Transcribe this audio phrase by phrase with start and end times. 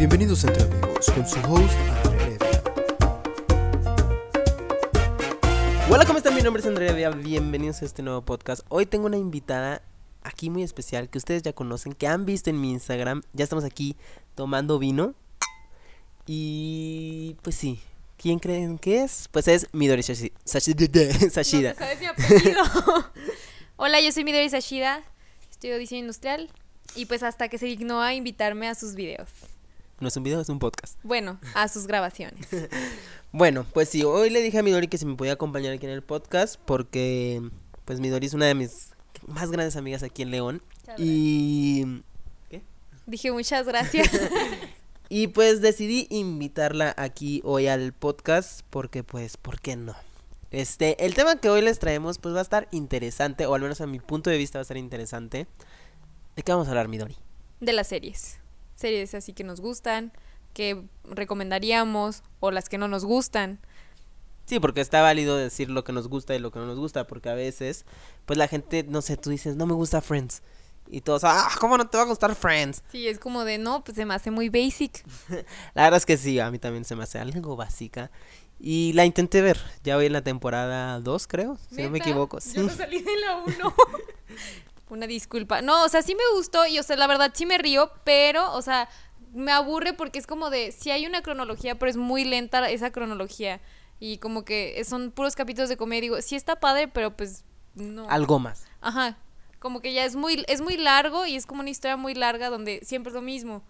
[0.00, 1.74] Bienvenidos entre amigos con su host
[2.06, 2.62] Andrea Heredia.
[5.90, 6.34] Hola, ¿cómo están?
[6.34, 7.10] Mi nombre es Andrea Heredia.
[7.10, 8.62] Bienvenidos a este nuevo podcast.
[8.70, 9.82] Hoy tengo una invitada
[10.22, 13.20] aquí muy especial que ustedes ya conocen, que han visto en mi Instagram.
[13.34, 13.94] Ya estamos aquí
[14.34, 15.12] tomando vino.
[16.24, 17.78] Y pues sí,
[18.16, 19.28] ¿quién creen que es?
[19.30, 21.74] Pues es Midori Sashi- Sashi- Sashida.
[21.74, 22.62] No sabes mi apellido.
[23.76, 25.02] Hola, yo soy Midori Sashida,
[25.50, 26.50] estudio diseño industrial
[26.94, 29.28] y pues hasta que se dignó a invitarme a sus videos.
[30.00, 30.98] No es un video, es un podcast.
[31.02, 32.48] Bueno, a sus grabaciones.
[33.32, 35.92] Bueno, pues sí, hoy le dije a Midori que se me podía acompañar aquí en
[35.92, 37.40] el podcast porque
[37.84, 38.90] pues Midori es una de mis
[39.28, 40.62] más grandes amigas aquí en León.
[40.98, 42.02] Y
[43.06, 44.08] Dije muchas gracias.
[45.12, 49.96] Y pues decidí invitarla aquí hoy al podcast porque pues, ¿por qué no?
[50.52, 53.80] Este, el tema que hoy les traemos pues va a estar interesante, o al menos
[53.80, 55.48] a mi punto de vista va a estar interesante.
[56.36, 57.16] ¿De qué vamos a hablar, Midori?
[57.58, 58.39] De las series.
[58.80, 60.12] Series así que nos gustan,
[60.54, 63.60] que recomendaríamos o las que no nos gustan.
[64.46, 67.06] Sí, porque está válido decir lo que nos gusta y lo que no nos gusta,
[67.06, 67.84] porque a veces,
[68.24, 70.42] pues la gente, no sé, tú dices, no me gusta Friends.
[70.88, 72.82] Y todos, ah, ¿cómo no te va a gustar Friends?
[72.90, 75.04] Sí, es como de no, pues se me hace muy basic.
[75.74, 78.10] La verdad es que sí, a mí también se me hace algo básica.
[78.58, 82.40] Y la intenté ver, ya voy en la temporada 2, creo, si no me equivoco.
[82.40, 82.56] Sí.
[82.56, 83.54] Yo no salí de la 1.
[84.90, 85.62] Una disculpa.
[85.62, 88.52] No, o sea, sí me gustó y, o sea, la verdad sí me río, pero,
[88.54, 88.88] o sea,
[89.32, 92.90] me aburre porque es como de, sí hay una cronología, pero es muy lenta esa
[92.90, 93.60] cronología.
[94.00, 96.00] Y como que son puros capítulos de comedia.
[96.00, 98.08] Digo, sí está padre, pero pues no.
[98.08, 98.66] Algo más.
[98.80, 99.18] Ajá.
[99.58, 102.48] Como que ya es muy, es muy largo y es como una historia muy larga
[102.48, 103.62] donde siempre es lo mismo.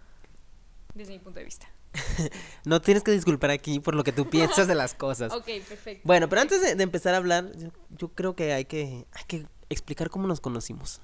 [0.93, 1.69] Desde mi punto de vista.
[2.63, 5.33] No tienes que disculpar aquí por lo que tú piensas de las cosas.
[5.35, 6.01] Ok, perfecto.
[6.05, 9.23] Bueno, pero antes de, de empezar a hablar, yo, yo creo que hay que hay
[9.27, 11.01] que explicar cómo nos conocimos.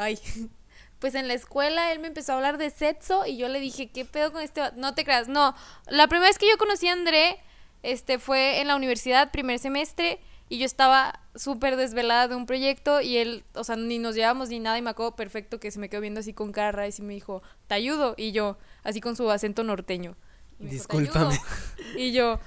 [0.00, 0.18] Ay.
[0.98, 3.88] Pues en la escuela él me empezó a hablar de sexo y yo le dije,
[3.90, 4.60] ¿qué pedo con este?
[4.60, 5.54] va-?" No te creas, no.
[5.86, 7.38] La primera vez que yo conocí a André,
[7.82, 13.00] este, fue en la universidad, primer semestre, y yo estaba súper desvelada de un proyecto
[13.00, 15.78] y él, o sea, ni nos llevamos ni nada y me acuerdo perfecto que se
[15.78, 18.12] me quedó viendo así con cara y me dijo, ¿te ayudo?
[18.18, 20.16] Y yo, así con su acento norteño.
[20.58, 21.34] Y me dijo, "¿Te Discúlpame.
[21.34, 21.98] ayudo?".
[21.98, 22.40] Y yo,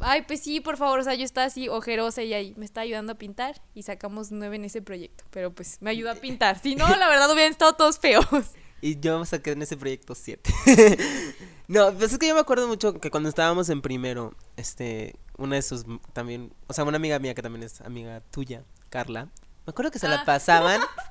[0.00, 2.80] ay, pues sí, por favor, o sea, yo estaba así ojerosa y ahí me está
[2.82, 6.58] ayudando a pintar y sacamos nueve en ese proyecto, pero pues me ayudó a pintar.
[6.58, 8.26] Si no, la verdad hubieran estado todos feos.
[8.80, 10.52] Y yo saqué en ese proyecto 7.
[11.68, 15.56] no, pues es que yo me acuerdo mucho que cuando estábamos en primero, este, una
[15.56, 19.30] de sus también, o sea, una amiga mía que también es amiga tuya, Carla,
[19.66, 20.24] me acuerdo que se la Ah.
[20.26, 20.82] pasaban,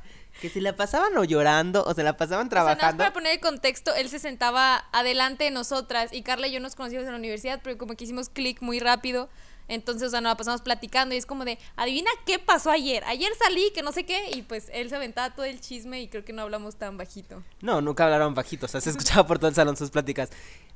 [0.44, 2.98] que se la pasaban o llorando o se la pasaban O sea, nada más trabajando.
[2.98, 6.76] para poner el contexto, él se sentaba adelante de nosotras y Carla y yo nos
[6.76, 9.30] conocimos en la universidad, pero como que hicimos clic muy rápido.
[9.70, 13.06] Entonces, o sea, nos la pasamos platicando y es como de, adivina qué pasó ayer.
[13.06, 16.10] Ayer salí, que no sé qué, y pues él se aventaba todo el chisme y
[16.10, 17.42] creo que no hablamos tan bajito.
[17.62, 20.30] No, nunca hablaron bajito, o sea, se escuchaba por todo el salón sus pláticas.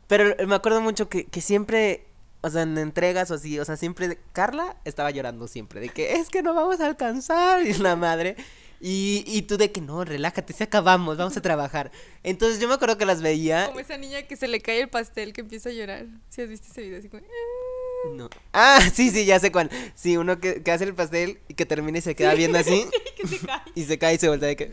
[0.08, 2.08] Pero me acuerdo mucho que, que siempre,
[2.40, 6.14] o sea, en entregas o así, o sea, siempre Carla estaba llorando siempre, de que
[6.14, 8.38] es que no vamos a alcanzar, y la madre.
[8.80, 11.92] Y, y tú de que no, relájate, si acabamos, vamos a trabajar.
[12.24, 13.68] Entonces yo me acuerdo que las veía.
[13.68, 16.06] Como esa niña que se le cae el pastel que empieza a llorar.
[16.30, 17.24] Si has visto ese video así como...
[17.24, 18.10] "Ah".
[18.14, 18.30] No.
[18.54, 19.70] Ah, sí, sí, ya sé cuál.
[19.96, 22.86] Sí, uno que, que hace el pastel y que termina y se queda viendo así.
[23.18, 23.62] que se cae.
[23.76, 24.72] Y se cae y se voltea de que.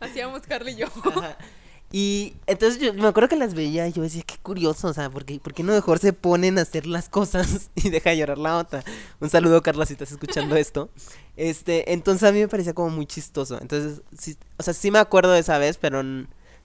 [0.00, 0.86] Hacíamos Carla y yo.
[1.04, 1.38] Ajá.
[1.94, 5.10] Y entonces yo me acuerdo que las veía y yo decía, qué curioso, o sea,
[5.10, 8.16] ¿por qué, por qué no mejor se ponen a hacer las cosas y deja de
[8.16, 8.82] llorar la otra?
[9.20, 10.88] Un saludo, Carla, si estás escuchando esto.
[11.36, 13.58] Este, entonces a mí me parecía como muy chistoso.
[13.60, 16.00] Entonces, sí, o sea, sí me acuerdo de esa vez, pero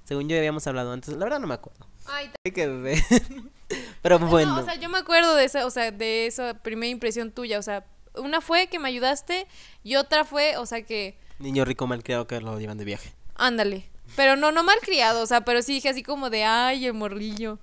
[0.03, 1.85] según yo ya habíamos hablado antes, la verdad no me acuerdo.
[2.05, 3.01] Ay, Hay que ver.
[4.01, 4.55] pero bueno.
[4.55, 7.59] No, o sea, yo me acuerdo de esa, o sea, de esa primera impresión tuya,
[7.59, 7.85] o sea,
[8.15, 9.47] una fue que me ayudaste
[9.83, 13.13] y otra fue, o sea, que Niño rico malcriado que lo llevan de viaje.
[13.35, 13.85] ándale.
[14.15, 16.93] Pero no no mal criado, o sea, pero sí dije así como de, "Ay, el
[16.93, 17.59] morrillo."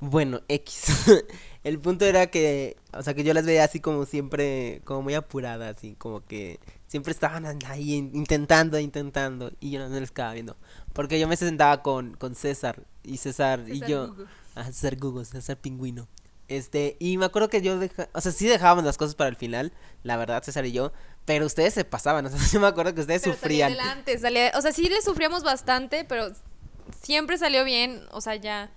[0.00, 0.84] Bueno, X.
[1.62, 5.14] El punto era que, o sea, que yo las veía así como siempre, como muy
[5.14, 10.32] apuradas, así como que siempre estaban ahí in- intentando, intentando, y yo no les quedaba
[10.32, 10.56] viendo.
[10.94, 14.24] Porque yo me sentaba con, con César, y César, y yo, Hugo.
[14.54, 16.08] ah, César Gugo, César Pingüino.
[16.48, 19.36] Este, y me acuerdo que yo, deja, o sea, sí dejábamos las cosas para el
[19.36, 19.70] final,
[20.02, 20.92] la verdad, César y yo,
[21.26, 23.72] pero ustedes se pasaban, o sea, yo me acuerdo que ustedes Pero sufrían.
[23.72, 26.32] adelante, salía- o sea, sí le sufríamos bastante, pero
[27.02, 28.70] siempre salió bien, o sea, ya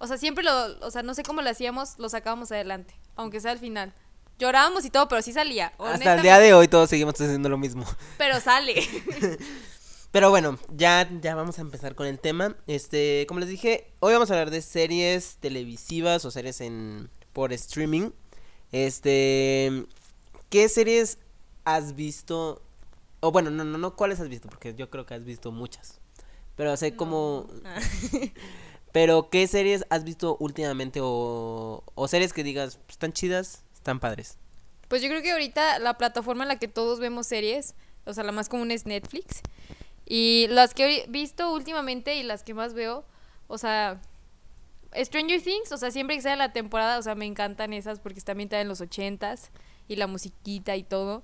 [0.00, 3.38] o sea, siempre lo, o sea, no sé cómo lo hacíamos, lo sacábamos adelante, aunque
[3.38, 3.92] sea al final.
[4.38, 5.74] Llorábamos y todo, pero sí salía.
[5.78, 7.84] Hasta el día de hoy todos seguimos haciendo lo mismo.
[8.16, 8.74] Pero sale.
[10.12, 12.56] Pero bueno, ya, ya vamos a empezar con el tema.
[12.66, 17.52] Este, como les dije, hoy vamos a hablar de series televisivas o series en por
[17.52, 18.12] streaming.
[18.72, 19.84] Este,
[20.48, 21.18] ¿qué series
[21.66, 22.62] has visto?
[23.20, 24.48] O bueno, no, no, no, ¿cuáles has visto?
[24.48, 26.00] Porque yo creo que has visto muchas.
[26.56, 27.46] Pero sé como,
[28.92, 34.00] Pero, ¿qué series has visto últimamente o, o series que digas, "Pues, están chidas, están
[34.00, 34.38] padres?
[34.88, 38.24] Pues yo creo que ahorita la plataforma en la que todos vemos series, o sea,
[38.24, 39.40] la más común es Netflix.
[40.04, 43.04] Y las que he visto últimamente y las que más veo,
[43.46, 44.00] o sea,
[44.92, 48.20] Stranger Things, o sea, siempre que sale la temporada, o sea, me encantan esas porque
[48.20, 49.52] también están en los ochentas
[49.86, 51.22] y la musiquita y todo.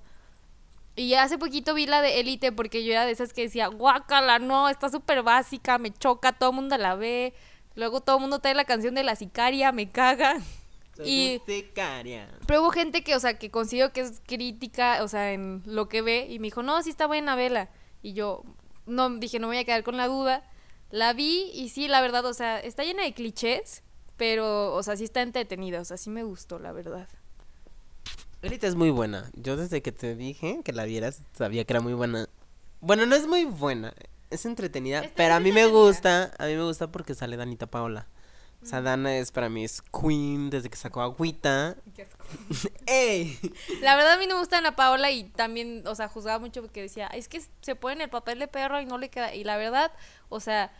[0.94, 4.38] Y hace poquito vi la de Elite porque yo era de esas que decía, guácala,
[4.38, 7.34] no, está súper básica, me choca, todo el mundo la ve.
[7.76, 10.38] Luego todo el mundo trae la canción de la sicaria, me caga.
[11.04, 12.28] Y- Sicaria.
[12.46, 15.88] Pero hubo gente que, o sea, que considero que es crítica, o sea, en lo
[15.88, 17.68] que ve, y me dijo, no, sí está buena, vela.
[18.02, 18.42] Y yo,
[18.86, 20.42] no, dije, no me voy a quedar con la duda.
[20.90, 23.82] La vi y sí, la verdad, o sea, está llena de clichés,
[24.16, 27.08] pero, o sea, sí está entretenida, o sea, sí me gustó, la verdad.
[28.42, 29.30] Elite es muy buena.
[29.34, 32.28] Yo desde que te dije que la vieras, sabía que era muy buena.
[32.80, 33.92] Bueno, no es muy buena,
[34.30, 37.66] es entretenida, Está pero a mí me gusta, a mí me gusta porque sale Danita
[37.66, 38.06] Paola.
[38.62, 41.76] O sea, Dana es para mí es queen desde que sacó Agüita.
[42.86, 43.38] ¡Ey!
[43.80, 46.62] La verdad a mí no me gusta Ana Paola y también, o sea, juzgaba mucho
[46.62, 49.34] porque decía, es que se pone en el papel de perro y no le queda.
[49.34, 49.92] Y la verdad,
[50.28, 50.72] o sea,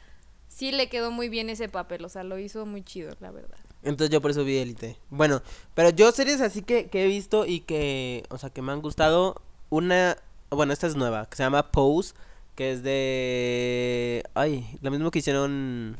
[0.48, 3.58] sí le quedó muy bien ese papel, o sea, lo hizo muy chido, la verdad.
[3.82, 4.98] Entonces yo por eso vi Elite.
[5.10, 5.42] Bueno,
[5.74, 8.82] pero yo series así que, que he visto y que, o sea, que me han
[8.82, 9.40] gustado.
[9.68, 10.16] Una,
[10.50, 12.14] bueno, esta es nueva, que se llama Pose,
[12.56, 14.24] que es de...
[14.34, 15.96] Ay, lo mismo que hicieron...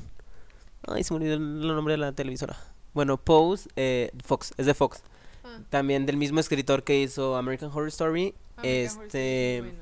[0.88, 2.56] Ay, se me olvidó el nombre de la televisora.
[2.94, 5.03] Bueno, Pose, eh, Fox, es de Fox.
[5.44, 5.58] Ah.
[5.70, 8.35] También del mismo escritor que hizo American Horror Story.
[8.56, 9.56] American Horror Story este...
[9.58, 9.79] es buena.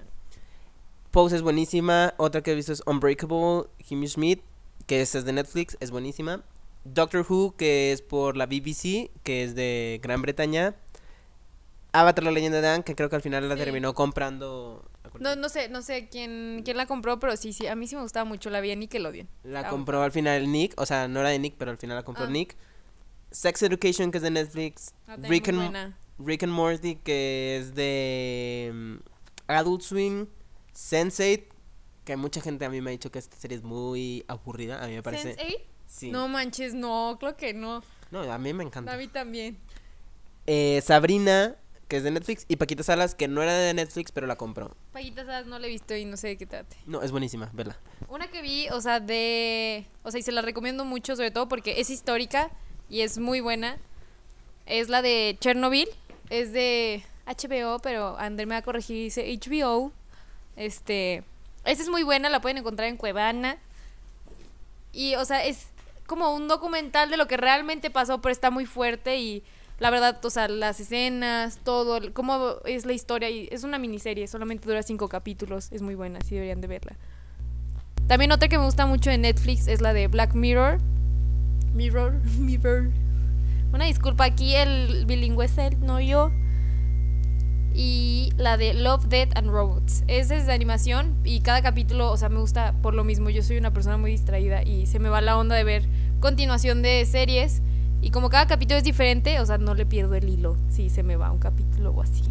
[1.11, 2.15] Pose es buenísima.
[2.17, 4.41] Otra que he visto es Unbreakable, Kimmy Schmidt,
[4.87, 6.43] que esa es de Netflix, es buenísima.
[6.85, 10.75] Doctor Who, que es por la BBC, que es de Gran Bretaña.
[11.93, 13.63] Avatar, la leyenda de Anne, que creo que al final la Sí.
[13.63, 14.85] terminó comprando.
[15.21, 17.95] No, no sé, no sé quién, quién la compró, pero sí, sí, a mí sí
[17.95, 19.29] me gustaba mucho, la vi en Nickelodeon.
[19.45, 22.03] La compró al final Nick, o sea, no era de Nick, pero al final la
[22.03, 22.31] compró Ah.
[22.31, 22.57] Nick.
[23.31, 24.95] Sex Education, que es de Netflix.
[25.07, 25.99] Ah, también Rick muy and, buena.
[26.19, 28.95] Rick and Morty, que es de mm,
[29.49, 30.27] Adult Swim.
[30.75, 31.45] Sense8,
[32.05, 34.83] que mucha gente a mí me ha dicho que esta serie es muy aburrida.
[34.83, 35.37] A mí me parece.
[35.37, 35.57] ¿Sense8?
[35.87, 36.11] Sí.
[36.11, 37.83] No manches, no, creo que no.
[38.11, 38.93] No, a mí me encanta.
[38.93, 39.59] A mí también.
[40.47, 41.57] Eh, Sabrina,
[41.95, 44.77] que es de Netflix, y Paquita Salas, que no era de Netflix, pero la compró.
[44.93, 46.77] Paguitas Salas no la he visto y no sé de qué trate.
[46.87, 47.79] No, es buenísima, vela.
[48.09, 49.87] Una que vi, o sea, de...
[50.03, 52.51] O sea, y se la recomiendo mucho, sobre todo porque es histórica
[52.91, 53.79] y es muy buena.
[54.67, 55.89] Es la de Chernobyl.
[56.31, 59.93] Es de HBO, pero Ander me va a corregir dice HBO.
[60.57, 61.23] Este...
[61.65, 63.59] Esa es muy buena, la pueden encontrar en Cuevana.
[64.91, 65.69] Y, o sea, es
[66.09, 69.45] como un documental de lo que realmente pasó, pero está muy fuerte y
[69.79, 74.27] la verdad, o sea, las escenas, todo, cómo es la historia y es una miniserie,
[74.29, 76.97] solamente dura cinco capítulos, es muy buena, sí deberían de verla.
[78.07, 80.79] También otra que me gusta mucho de Netflix es la de Black Mirror.
[81.75, 82.91] Mirror, Mirror.
[83.73, 86.31] Una disculpa, aquí el bilingüe es él, no yo.
[87.75, 90.05] Y la de Love, Death and Robots.
[90.07, 93.31] Esa es de animación y cada capítulo, o sea, me gusta por lo mismo.
[93.31, 95.83] Yo soy una persona muy distraída y se me va la onda de ver
[96.21, 97.63] continuación de series.
[98.01, 101.03] Y como cada capítulo es diferente, o sea, no le pierdo el hilo si se
[101.03, 102.23] me va un capítulo o así.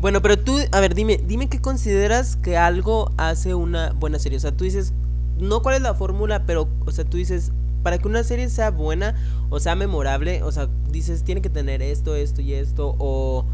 [0.00, 4.38] Bueno, pero tú, a ver, dime, dime qué consideras que algo hace una buena serie.
[4.38, 4.94] O sea, tú dices,
[5.38, 7.52] no cuál es la fórmula, pero, o sea, tú dices,
[7.82, 9.14] para que una serie sea buena
[9.50, 13.44] o sea memorable, o sea, dices, tiene que tener esto, esto y esto, o,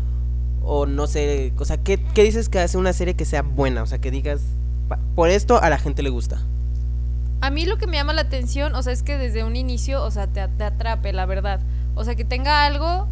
[0.63, 3.83] o no sé, o sea, ¿qué, qué dices que hace una serie que sea buena?
[3.83, 4.43] O sea, que digas,
[4.89, 6.41] "Pa- por esto a la gente le gusta.
[7.41, 10.03] A mí lo que me llama la atención, o sea, es que desde un inicio,
[10.03, 11.61] o sea, te, atrape, la verdad.
[11.95, 13.09] O sea, que tenga algo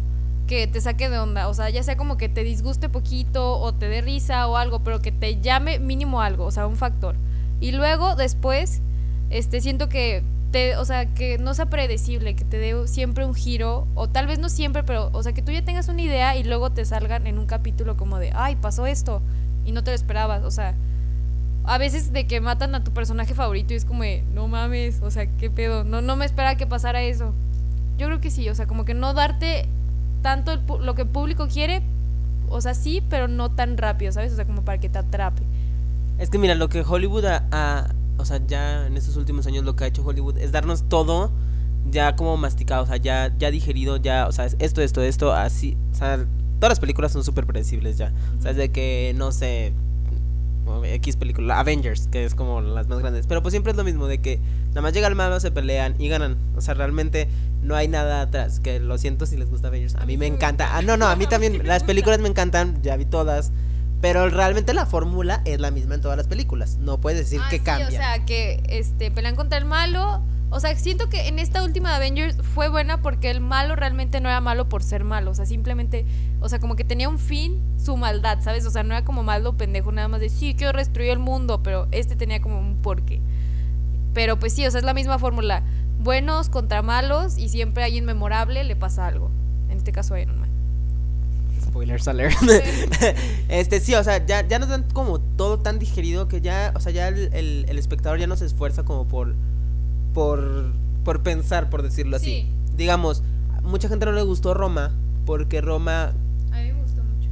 [0.47, 1.47] que te saque de onda.
[1.47, 4.83] O sea, ya sea como que te disguste poquito o te dé risa o algo,
[4.83, 7.15] pero que te llame mínimo algo, o sea, un factor.
[7.59, 8.81] Y luego, después,
[9.29, 13.35] este, siento que te, o sea, que no sea predecible, que te dé siempre un
[13.35, 16.35] giro, o tal vez no siempre, pero, o sea, que tú ya tengas una idea
[16.35, 19.21] y luego te salgan en un capítulo como de, ay, pasó esto,
[19.65, 20.75] y no te lo esperabas, o sea,
[21.67, 25.01] a veces de que matan a tu personaje favorito y es como de, no mames,
[25.01, 27.33] o sea, qué pedo, no, no me esperaba que pasara eso.
[27.97, 29.67] Yo creo que sí, o sea, como que no darte
[30.21, 31.81] tanto el lo que el público quiere,
[32.49, 34.33] o sea, sí, pero no tan rápido, ¿sabes?
[34.33, 35.41] O sea, como para que te atrape.
[36.17, 39.63] Es que mira, lo que Hollywood ha, ha- o sea, ya en estos últimos años
[39.65, 41.31] lo que ha hecho Hollywood es darnos todo
[41.91, 45.33] ya como masticado, o sea, ya, ya digerido, ya, o sea, es esto, esto, esto,
[45.33, 46.17] así, o sea,
[46.59, 49.71] todas las películas son súper predecibles ya, o sea, es de que, no sé,
[50.83, 54.07] X película, Avengers, que es como las más grandes, pero pues siempre es lo mismo,
[54.07, 57.27] de que nada más llega el malo, se pelean y ganan, o sea, realmente
[57.61, 60.75] no hay nada atrás, que lo siento si les gusta Avengers, a, mí me encanta,
[60.77, 63.51] ah, no, no, a mí también, las películas me encantan, ya vi todas,
[64.05, 66.77] Pero realmente la fórmula es la misma en todas las películas.
[66.77, 67.87] No puedes decir Ah, que sí, cambia.
[67.87, 70.21] O sea, que este, pelean contra el malo.
[70.51, 74.21] O sea, siento que en esta última de Avengers fue buena porque el malo realmente
[74.21, 75.31] no era malo por ser malo.
[75.31, 76.05] O sea, simplemente,
[76.39, 78.63] o sea, como que tenía un fin su maldad, ¿sabes?
[78.67, 81.63] O sea, no era como malo pendejo, nada más de sí, quiero destruir el mundo,
[81.63, 83.21] pero este tenía como un porqué.
[84.13, 85.63] Pero pues sí, o sea, es la misma fórmula.
[85.97, 89.31] Buenos contra malos y siempre a alguien memorable le pasa algo.
[89.67, 90.44] En este caso Iron Man.
[91.75, 92.37] Spoilers alert.
[93.49, 96.79] este, sí, o sea, ya, ya nos dan como todo tan digerido que ya, o
[96.79, 99.35] sea, ya el, el- el espectador ya no se esfuerza como por,
[100.13, 100.71] por,
[101.03, 102.25] por pensar, por decirlo así.
[102.25, 102.49] Sí.
[102.77, 103.23] Digamos,
[103.63, 104.93] mucha gente no le gustó Roma
[105.25, 106.13] porque Roma,
[106.51, 107.29] A mí me gustó mucho.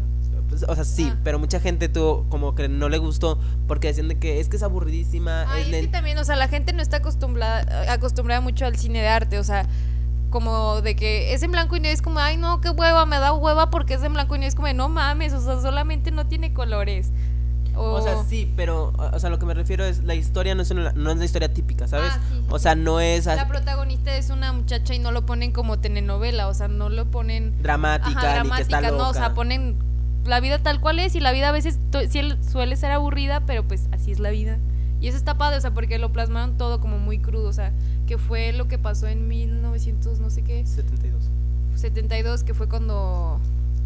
[0.49, 1.17] pues, o sea, sí, Ah.
[1.23, 4.57] pero mucha gente tuvo como que no le gustó porque decían de que es que
[4.57, 5.45] es aburridísima.
[5.51, 8.99] Ay, es que también, o sea, la gente no está acostumbrada, acostumbrada mucho al cine
[9.01, 9.67] de arte, o sea,
[10.33, 13.19] como de que es en blanco y negro, es como, ay, no, qué hueva, me
[13.19, 16.09] da hueva porque es en blanco y negro, es como, no mames, o sea, solamente
[16.09, 17.11] no tiene colores.
[17.75, 20.61] O, O sea, sí, pero, o sea, lo que me refiero es, la historia no
[20.63, 22.11] es, una- no es la historia típica, ¿sabes?
[22.15, 25.25] Ah, sí, sí, o sea, no es La protagonista es una muchacha y no lo
[25.25, 29.03] ponen como telenovela, o sea, no lo ponen dramática, ajá, ni que está dramática, loca.
[29.03, 29.75] no, o sea, ponen
[30.25, 33.41] la vida tal cual es y la vida a veces sí el- suele ser aburrida,
[33.45, 34.57] pero pues así es la vida.
[35.03, 37.73] Y eso está padre, o sea, porque lo plasmaron todo como muy crudo, o sea,
[38.07, 41.21] que fue lo que pasó en 1900, no sé qué, 72.
[41.75, 43.39] 72, que fue cuando,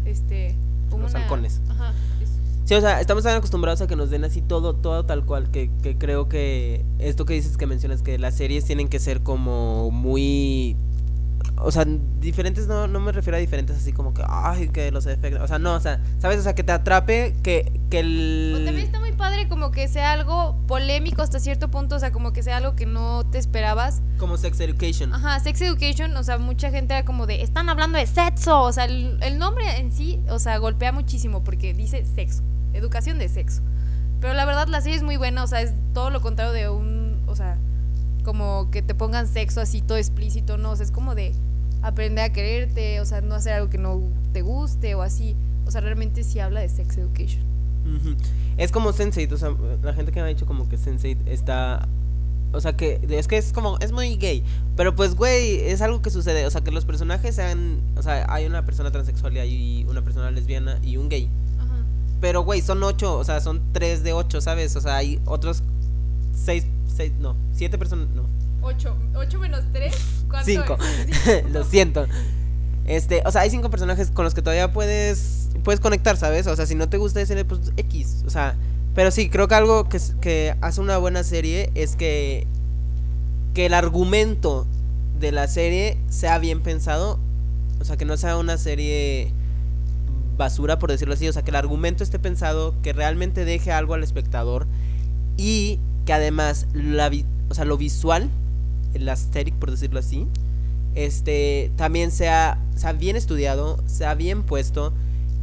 [0.04, 0.54] este...
[0.90, 1.60] hubo Los una- halcones.
[1.68, 2.32] Ajá, eso.
[2.64, 5.50] Sí, o sea, estamos tan acostumbrados a que nos den así todo, todo tal cual,
[5.50, 9.22] que, que creo que esto que dices que mencionas, que las series tienen que ser
[9.22, 10.76] como muy...
[11.60, 11.84] O sea,
[12.20, 15.48] diferentes, no, no me refiero a diferentes así como que, ay, que los efectos, o
[15.48, 16.38] sea, no, o sea, ¿sabes?
[16.38, 18.54] O sea, que te atrape, que, que el...
[18.54, 22.12] O también está muy padre como que sea algo polémico hasta cierto punto, o sea,
[22.12, 24.02] como que sea algo que no te esperabas.
[24.18, 25.12] Como Sex Education.
[25.12, 28.72] Ajá, Sex Education, o sea, mucha gente era como de, están hablando de sexo, o
[28.72, 33.28] sea, el, el nombre en sí, o sea, golpea muchísimo porque dice sexo, educación de
[33.28, 33.62] sexo.
[34.20, 36.68] Pero la verdad la serie es muy buena, o sea, es todo lo contrario de
[36.68, 37.56] un, o sea,
[38.28, 41.32] como que te pongan sexo así todo explícito, no, o sea, es como de
[41.80, 44.02] aprender a quererte, o sea, no hacer algo que no
[44.34, 45.34] te guste o así.
[45.66, 47.42] O sea, realmente sí habla de Sex Education.
[48.58, 51.88] Es como Sense8, o sea, la gente que me ha dicho como que Sense8 está...
[52.52, 54.44] O sea, que es que es como, es muy gay.
[54.76, 56.44] Pero pues, güey, es algo que sucede.
[56.44, 57.80] O sea, que los personajes sean...
[57.96, 61.30] O sea, hay una persona transexual y hay una persona lesbiana y un gay.
[61.58, 61.76] Ajá.
[62.20, 64.76] Pero, güey, son ocho, o sea, son tres de ocho, ¿sabes?
[64.76, 65.62] O sea, hay otros
[66.34, 68.26] seis, seis, no, siete personas, no,
[68.62, 69.94] 8, 8 menos 3,
[70.28, 70.78] ¿cuánto cinco.
[71.26, 71.44] es?
[71.52, 72.06] Lo siento.
[72.86, 76.46] Este, o sea, hay cinco personajes con los que todavía puedes puedes conectar, ¿sabes?
[76.46, 78.56] O sea, si no te gusta ese, pues X, o sea,
[78.94, 82.46] pero sí, creo que algo que, que hace una buena serie es que
[83.54, 84.66] que el argumento
[85.18, 87.18] de la serie sea bien pensado,
[87.80, 89.32] o sea, que no sea una serie
[90.36, 93.94] basura, por decirlo así, o sea, que el argumento esté pensado, que realmente deje algo
[93.94, 94.66] al espectador
[95.36, 98.30] y que además la vi- o sea, lo visual,
[98.94, 100.26] el aesthetic, por decirlo así,
[100.94, 104.94] este también sea, sea bien estudiado, sea bien puesto,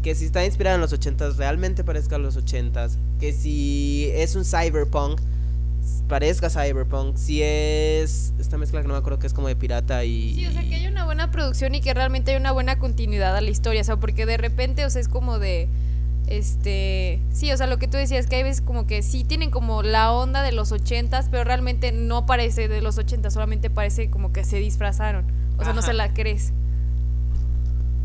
[0.02, 4.36] que si está inspirado en los 80s realmente parezca a los 80s, que si es
[4.36, 5.20] un cyberpunk
[6.08, 10.04] parezca cyberpunk, si es esta mezcla que no me acuerdo que es como de pirata
[10.04, 12.80] y Sí, o sea, que haya una buena producción y que realmente haya una buena
[12.80, 15.68] continuidad a la historia, o sea, porque de repente, o sea, es como de
[16.28, 19.52] este, sí, o sea, lo que tú decías que hay veces como que sí tienen
[19.52, 24.10] como la onda de los ochentas, pero realmente no parece de los ochentas, solamente parece
[24.10, 25.26] como que se disfrazaron.
[25.58, 26.52] O sea, no se la crees.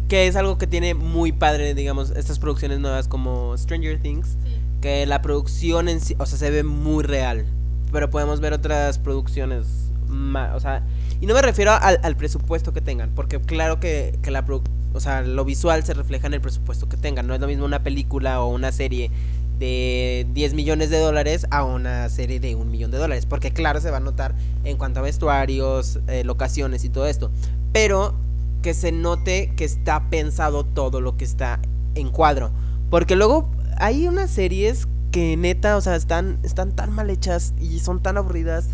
[0.09, 4.37] que es algo que tiene muy padre, digamos, estas producciones nuevas como Stranger Things,
[4.81, 7.47] que la producción en sí, o sea, se ve muy real,
[7.93, 9.67] pero podemos ver otras producciones,
[10.09, 10.83] ma- o sea,
[11.21, 14.62] y no me refiero al, al presupuesto que tengan, porque claro que, que la produ-
[14.93, 17.65] o sea, lo visual se refleja en el presupuesto que tengan, no es lo mismo
[17.65, 19.11] una película o una serie
[19.59, 23.81] de 10 millones de dólares a una serie de un millón de dólares, porque claro
[23.81, 27.31] se va a notar en cuanto a vestuarios, eh, locaciones y todo esto,
[27.73, 28.15] pero
[28.63, 31.61] que se note que está pensado todo lo que está
[31.95, 32.51] en cuadro.
[32.91, 37.81] Porque luego hay unas series que neta, o sea, están, están tan mal hechas y
[37.81, 38.69] son tan aburridas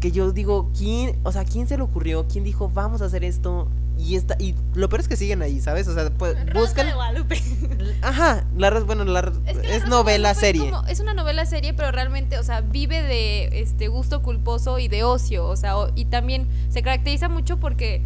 [0.00, 2.26] que yo digo, ¿quién, o sea, quién se le ocurrió?
[2.28, 3.68] ¿Quién dijo, vamos a hacer esto?
[3.98, 5.88] Y esta, y lo peor es que siguen ahí, ¿sabes?
[5.88, 6.86] O sea, pues, buscan.
[8.02, 10.64] Ajá, la bueno, la, Es, que es Rosa de novela Guadalupe serie.
[10.66, 14.78] Es, como- es una novela serie, pero realmente, o sea, vive de este gusto culposo
[14.78, 18.02] y de ocio, o sea, o- y también se caracteriza mucho porque,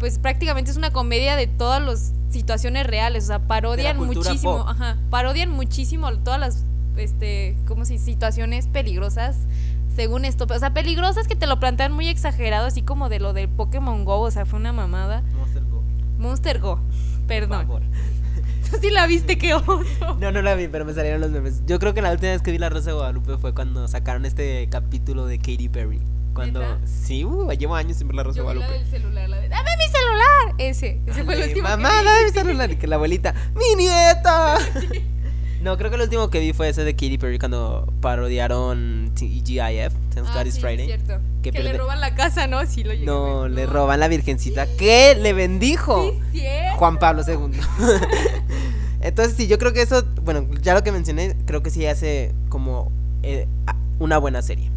[0.00, 4.66] pues, prácticamente es una comedia de todas las situaciones reales, o sea, parodian muchísimo, pop.
[4.68, 6.64] ajá, parodian muchísimo todas las,
[6.96, 9.36] este, como si situaciones peligrosas.
[9.98, 13.32] Según esto, o sea, peligrosas que te lo plantean muy exagerado, así como de lo
[13.32, 15.24] del Pokémon Go, o sea, fue una mamada.
[15.36, 15.82] Monster Go,
[16.18, 17.66] Monster Go, por perdón.
[17.66, 17.82] favor.
[18.70, 19.80] Tú sí la viste, qué oso.
[20.20, 21.62] No, no la vi, pero me salieron los memes.
[21.66, 24.24] Yo creo que la última vez que vi La Rosa de Guadalupe fue cuando sacaron
[24.24, 26.00] este capítulo de Katy Perry.
[26.32, 26.62] Cuando.
[26.84, 28.88] Sí, uh, llevo años sin ver La Rosa de Yo vi la Guadalupe.
[28.90, 30.54] del celular, la de ¡Dame mi celular!
[30.58, 31.56] Ese, ese fue el último.
[31.66, 32.04] que Mamá, vi.
[32.04, 32.70] dame mi celular.
[32.70, 34.58] Y que la abuelita, ¡mi nieta!
[35.62, 39.92] No, creo que el último que vi fue ese de Katy Perry cuando parodiaron TGIF,
[40.14, 40.86] Thank Ah, God sí, Friday.
[40.86, 41.18] cierto.
[41.42, 42.64] Que Que, le roban la casa, ¿no?
[42.66, 43.50] Sí, lo a No, ver.
[43.50, 46.42] le roban la virgencita que le bendijo Sí.
[46.76, 47.58] Juan Pablo II.
[49.00, 52.32] Entonces, sí, yo creo que eso, bueno, ya lo que mencioné, creo que sí hace
[52.48, 52.90] como
[53.22, 53.46] eh,
[53.98, 54.70] una buena serie.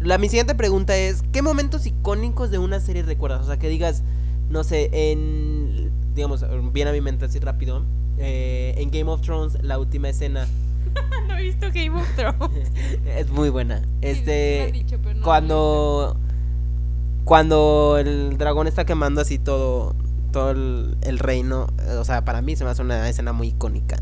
[0.00, 3.42] La, mi siguiente pregunta es, ¿qué momentos icónicos de una serie recuerdas?
[3.42, 4.02] O sea, que digas,
[4.50, 7.84] no sé, en, digamos, viene a mi mente así rápido,
[8.22, 10.46] eh, en Game of Thrones, la última escena
[11.28, 12.70] No he visto Game of Thrones.
[13.06, 13.80] es muy buena.
[13.80, 16.16] Sí, sí Este, han dicho, pero no cuando
[17.24, 19.94] cuando el dragón está quemando así todo
[20.32, 23.48] todo el, el reino eh, o sea para mí se me hace una escena muy
[23.48, 23.96] icónica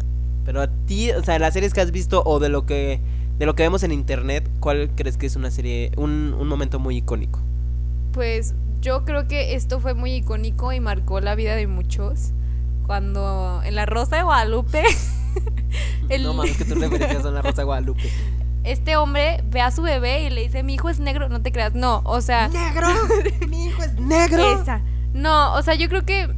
[0.44, 3.00] pero a ti o sea las series que has visto o de lo que
[3.38, 6.78] de lo que vemos en internet cuál crees que es una serie un, un momento
[6.78, 7.40] muy icónico
[8.12, 12.32] Pues yo creo que esto fue muy icónico y marcó la vida de muchos.
[12.90, 14.82] Cuando en la Rosa de Guadalupe,
[16.08, 18.10] el- no mames que tú referencias a la Rosa de Guadalupe
[18.64, 21.52] este hombre ve a su bebé y le dice, mi hijo es negro, no te
[21.52, 21.72] creas.
[21.74, 22.88] No, o sea, negro
[23.48, 24.82] mi hijo es negro esa.
[25.14, 26.34] No, o sea, yo creo que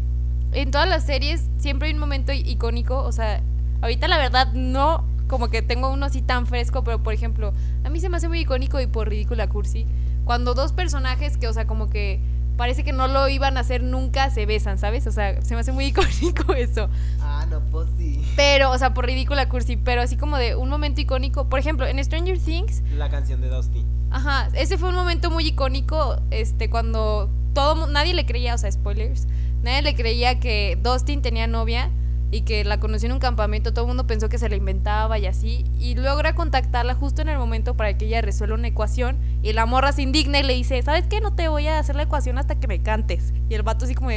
[0.53, 2.99] en todas las series siempre hay un momento icónico.
[3.03, 3.43] O sea,
[3.81, 7.89] ahorita la verdad no como que tengo uno así tan fresco, pero por ejemplo, a
[7.89, 9.87] mí se me hace muy icónico y por ridícula cursi.
[10.27, 12.21] Cuando dos personajes que, o sea, como que
[12.63, 15.05] parece que no lo iban a hacer nunca, se besan, ¿sabes?
[15.09, 16.89] O sea, se me hace muy icónico eso.
[17.21, 20.69] ah no pues sí Pero, o sea, por ridícula cursi, pero así como de un
[20.69, 21.49] momento icónico.
[21.49, 25.45] Por ejemplo, en Stranger Things, la canción de Dusty Ajá, ese fue un momento muy
[25.45, 29.27] icónico, este, cuando todo, nadie le creía, o sea, spoilers,
[29.65, 31.91] nadie le creía que Dustin tenía novia
[32.33, 35.19] y que la conoció en un campamento, todo el mundo pensó que se la inventaba
[35.19, 39.19] y así, y logra contactarla justo en el momento para que ella resuelva una ecuación,
[39.43, 41.21] y la morra se indigna y le dice, ¿sabes qué?
[41.21, 43.35] No te voy a hacer la ecuación hasta que me cantes.
[43.51, 44.09] Y el vato así como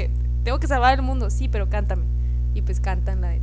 [0.43, 2.05] tengo que salvar el mundo, sí, pero cántame.
[2.53, 3.41] Y pues cantan la de...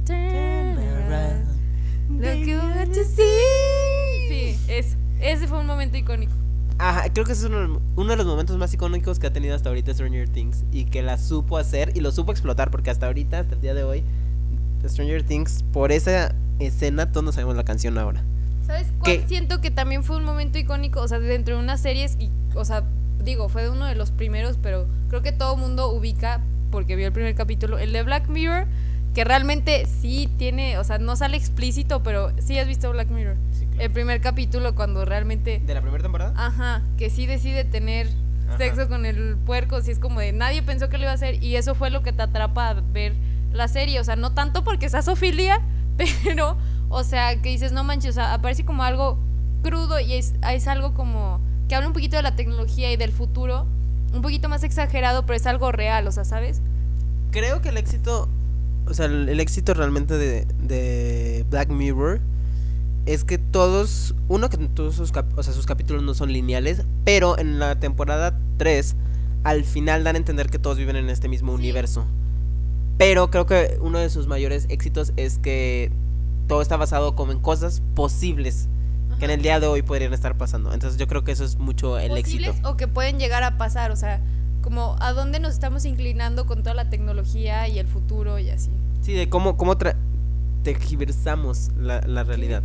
[4.29, 6.33] Sí, es, ese fue un momento icónico.
[6.79, 9.55] Ajá, creo que ese es uno, uno de los momentos más icónicos que ha tenido
[9.55, 13.07] hasta ahorita Stranger Things y que la supo hacer y lo supo explotar porque hasta
[13.07, 14.03] ahorita, hasta el día de hoy,
[14.89, 18.23] Stranger Things, por esa escena todos nos sabemos la canción ahora.
[18.67, 19.29] ¿Sabes cuál ¿Qué?
[19.29, 21.01] siento que también fue un momento icónico?
[21.01, 22.85] O sea, dentro de unas series, y, o sea,
[23.25, 26.41] digo, fue uno de los primeros, pero creo que todo mundo ubica,
[26.71, 28.67] porque vio el primer capítulo, el de Black Mirror,
[29.15, 33.37] que realmente sí tiene, o sea, no sale explícito, pero sí has visto Black Mirror.
[33.79, 36.33] El primer capítulo cuando realmente, ¿De la primera temporada?
[36.37, 38.07] ajá, que sí decide tener
[38.49, 38.59] Ajá.
[38.59, 41.43] sexo con el puerco, si es como de nadie pensó que lo iba a hacer,
[41.43, 43.13] y eso fue lo que te atrapa a ver
[43.53, 45.61] la serie, o sea, no tanto porque sea sofilia,
[46.25, 46.57] pero,
[46.89, 49.19] o sea, que dices, no manches, o sea, aparece como algo
[49.63, 53.13] crudo y es, es algo como que habla un poquito de la tecnología y del
[53.13, 53.67] futuro,
[54.13, 56.61] un poquito más exagerado, pero es algo real, o sea, ¿sabes?
[57.31, 58.29] Creo que el éxito,
[58.87, 62.21] o sea, el, el éxito realmente de, de Black Mirror
[63.07, 66.83] es que todos, uno que todos sus, cap- o sea, sus capítulos no son lineales,
[67.05, 68.95] pero en la temporada 3
[69.45, 71.59] al final dan a entender que todos viven en este mismo Sí.
[71.63, 72.05] universo.
[73.05, 75.91] Pero creo que uno de sus mayores éxitos es que
[76.47, 78.69] todo está basado como en cosas posibles
[79.19, 80.73] que en el día de hoy podrían estar pasando.
[80.73, 82.69] Entonces yo creo que eso es mucho el Posibles éxito.
[82.71, 84.21] o que pueden llegar a pasar, o sea,
[84.63, 88.71] como a dónde nos estamos inclinando con toda la tecnología y el futuro y así.
[89.01, 89.97] Sí, de cómo, cómo tra-
[90.63, 92.63] tergiversamos la, la realidad.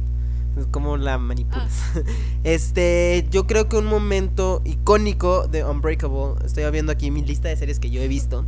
[0.72, 1.82] Cómo la manipulas.
[2.44, 7.56] Este, yo creo que un momento icónico de Unbreakable, estoy viendo aquí mi lista de
[7.58, 8.46] series que yo he visto.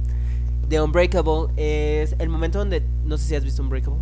[0.70, 4.00] De Unbreakable es el momento donde, no sé si has visto Unbreakable.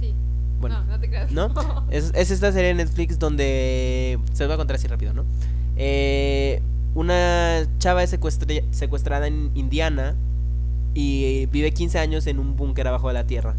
[0.00, 0.14] Sí.
[0.60, 1.32] Bueno, no, no te creas.
[1.32, 1.52] ¿no?
[1.90, 4.18] Es, es esta serie de Netflix donde.
[4.32, 5.24] Se los voy a contar así rápido, ¿no?
[5.76, 6.62] Eh,
[6.94, 10.14] una chava es secuestre- secuestrada en Indiana
[10.94, 13.54] y vive 15 años en un búnker abajo de la tierra.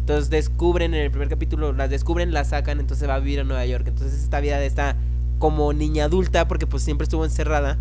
[0.00, 3.44] Entonces descubren en el primer capítulo, las descubren, la sacan, entonces va a vivir a
[3.44, 3.84] Nueva York.
[3.86, 4.96] Entonces esta vida de esta
[5.38, 7.78] como niña adulta, porque pues siempre estuvo encerrada,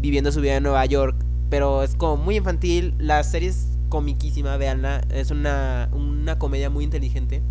[0.00, 1.16] viviendo su vida en Nueva York.
[1.50, 5.02] Pero es como muy infantil, la serie es comiquísima, véanla.
[5.10, 7.42] Es una, una comedia muy inteligente.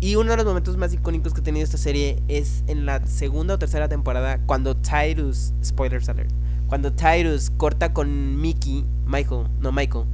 [0.00, 3.06] Y uno de los momentos más icónicos que ha tenido esta serie es en la
[3.06, 6.30] segunda o tercera temporada cuando Tyrus, spoilers alert,
[6.68, 10.04] cuando Tyrus corta con Mickey, Michael, no Michael,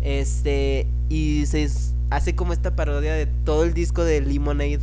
[0.00, 1.68] este, y se
[2.10, 4.80] hace como esta parodia de todo el disco de Lemonade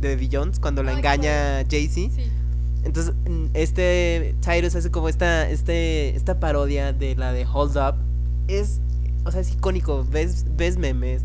[0.00, 2.14] de Beyoncé cuando la Ay, engaña Jay-Z.
[2.14, 2.24] Sí.
[2.84, 3.14] Entonces,
[3.54, 7.94] este Tyrus hace como esta, este, esta parodia de la de Hold Up.
[8.48, 8.80] Es,
[9.24, 10.06] o sea, es icónico.
[10.10, 11.22] Ves, ves memes,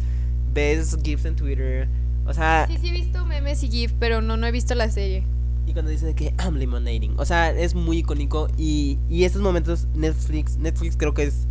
[0.54, 1.88] ves GIFs en Twitter.
[2.26, 4.90] O sea, Sí, sí he visto memes y GIF, pero no, no he visto la
[4.90, 5.24] serie.
[5.68, 7.20] y cuando dice de que I'm lemonading.
[7.20, 8.48] O sea, es muy icónico.
[8.58, 11.48] Y, y estos momentos, Netflix, Netflix creo que es,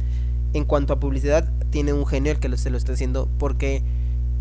[0.55, 3.29] en cuanto a publicidad, tiene un genio el que se lo está haciendo.
[3.39, 3.83] Porque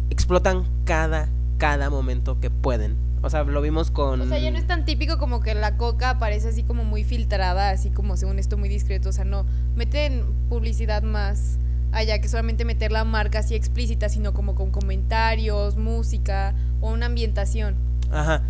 [0.10, 1.28] explotan cada,
[1.58, 2.96] cada momento que pueden.
[3.22, 4.22] O sea, lo vimos con.
[4.22, 7.04] O sea, ya no es tan típico como que la coca aparece así como muy
[7.04, 9.10] filtrada, así como según esto muy discreto.
[9.10, 11.58] O sea, no, meten publicidad más
[11.92, 17.08] allá que solamente meter la marca así explícita, sino como con comentarios, música o una
[17.08, 17.76] ambientación.
[18.12, 18.44] Ajá.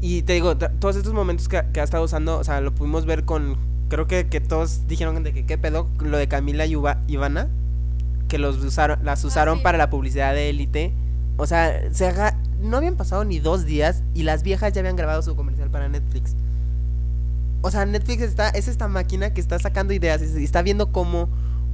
[0.00, 3.06] Y te digo, todos estos momentos que, que ha estado usando, o sea, lo pudimos
[3.06, 3.56] ver con.
[3.88, 7.48] Creo que, que todos dijeron de que qué pedo, lo de Camila y Ivana,
[8.28, 9.64] que los usaron, las usaron sí.
[9.64, 10.92] para la publicidad de élite.
[11.36, 14.96] O sea, se haga, no habían pasado ni dos días y las viejas ya habían
[14.96, 16.34] grabado su comercial para Netflix.
[17.62, 21.28] O sea, Netflix está, es esta máquina que está sacando ideas y está viendo cómo,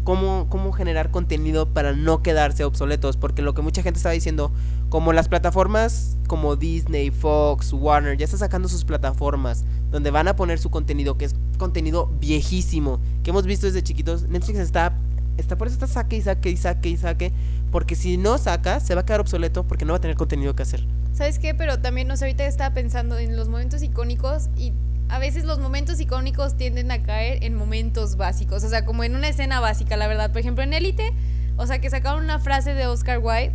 [0.05, 3.17] cómo, cómo generar contenido para no quedarse obsoletos.
[3.17, 4.53] Porque lo que mucha gente estaba diciendo,
[4.89, 10.37] como las plataformas como Disney, Fox, Warner, ya está sacando sus plataformas donde van a
[10.37, 14.29] poner su contenido, que es contenido viejísimo, que hemos visto desde chiquitos.
[14.29, 14.95] Netflix está,
[15.37, 17.33] está por eso está saque y saque y saque y saque.
[17.73, 20.55] Porque si no saca, se va a quedar obsoleto porque no va a tener contenido
[20.55, 20.87] que hacer.
[21.13, 21.55] ¿Sabes qué?
[21.55, 24.73] Pero también, no sé, ahorita estaba pensando en los momentos icónicos y
[25.09, 29.15] a veces los momentos icónicos tienden a caer en momentos básicos, o sea, como en
[29.15, 30.31] una escena básica, la verdad.
[30.31, 31.13] Por ejemplo, en Élite,
[31.57, 33.53] o sea, que sacaron una frase de Oscar Wilde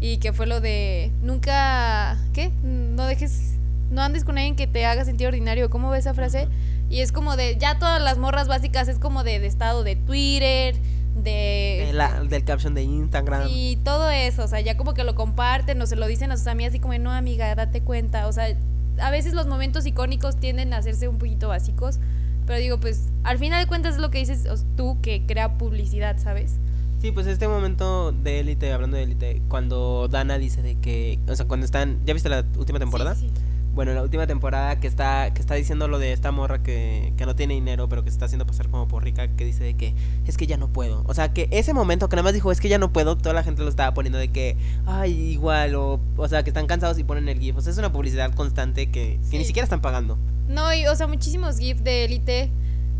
[0.00, 2.50] y que fue lo de nunca, ¿qué?
[2.62, 3.54] No dejes,
[3.90, 5.70] no andes con alguien que te haga sentir ordinario.
[5.70, 6.48] ¿Cómo ves esa frase?
[6.90, 9.96] Y es como de, ya todas las morras básicas es como de, de estado de
[9.96, 10.76] Twitter,
[11.22, 11.90] de...
[11.92, 13.48] La- del caption de Instagram.
[13.50, 16.36] Y todo eso, o sea, ya como que lo comparten o se lo dicen a
[16.36, 18.26] sus amigas así como, no, amiga, date cuenta.
[18.26, 18.56] O sea,
[19.00, 21.98] a veces los momentos icónicos tienden a hacerse un poquito básicos,
[22.46, 26.16] pero digo, pues, al final de cuentas es lo que dices tú que crea publicidad,
[26.18, 26.56] ¿sabes?
[27.00, 31.36] Sí, pues este momento de élite, hablando de élite, cuando Dana dice de que, o
[31.36, 33.14] sea, cuando están, ¿ya viste la última temporada?
[33.14, 33.42] Sí, sí,
[33.76, 37.26] Bueno, la última temporada que está que está diciendo lo de esta morra que, que
[37.26, 39.74] no tiene dinero, pero que se está haciendo pasar como por rica, que dice de
[39.74, 39.94] que
[40.26, 41.04] es que ya no puedo.
[41.06, 43.34] O sea, que ese momento que nada más dijo es que ya no puedo, toda
[43.34, 46.98] la gente lo estaba poniendo de que, ay, igual, o, o sea, que están cansados
[46.98, 47.58] y ponen el GIF.
[47.58, 50.16] O sea, es una publicidad constante que, que ni siquiera están pagando.
[50.48, 52.50] No, y, o sea, muchísimos GIFs de élite,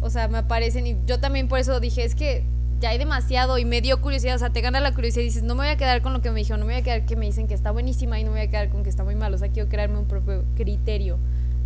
[0.03, 2.45] o sea, me aparecen y yo también por eso dije, es que
[2.81, 5.43] ya hay demasiado y me dio curiosidad, o sea, te gana la curiosidad y dices,
[5.43, 7.07] no me voy a quedar con lo que me dijeron, no me voy a quedar
[7.07, 9.05] que me dicen que está buenísima y no me voy a quedar con que está
[9.05, 11.19] muy mal, o sea, quiero crearme un propio criterio.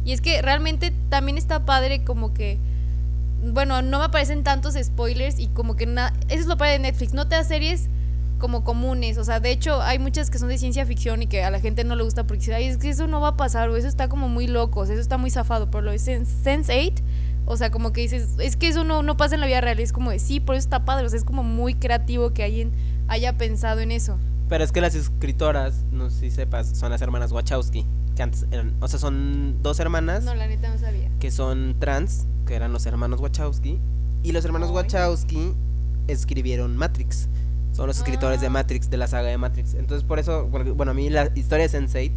[0.04, 2.58] Y es que realmente también está padre como que,
[3.42, 6.78] bueno, no me aparecen tantos spoilers y como que nada, eso es lo padre de
[6.80, 7.88] Netflix, no te da series
[8.38, 11.44] como comunes, o sea, de hecho hay muchas que son de ciencia ficción y que
[11.44, 13.68] a la gente no le gusta porque dice, es que eso no va a pasar
[13.68, 15.98] o eso está como muy loco, o sea, eso está muy zafado, pero lo de
[15.98, 17.02] Sense, Sense8,
[17.52, 19.80] o sea, como que dices, es que eso no, no pasa en la vida real,
[19.80, 22.44] es como de sí, por eso está padre, o sea, es como muy creativo que
[22.44, 22.70] alguien
[23.08, 24.16] haya pensado en eso.
[24.48, 27.84] Pero es que las escritoras, no sé si sepas, son las hermanas Wachowski,
[28.14, 31.08] que antes eran, o sea, son dos hermanas No, la neta no sabía.
[31.18, 33.78] que son trans, que eran los hermanos Wachowski,
[34.22, 34.74] y los hermanos Ay.
[34.76, 35.52] Wachowski
[36.08, 37.28] escribieron Matrix.
[37.72, 38.50] Son los escritores de Ah.
[38.50, 39.74] Matrix, de la saga de Matrix.
[39.74, 42.12] Entonces, por eso, bueno, a mí la historia de Sense8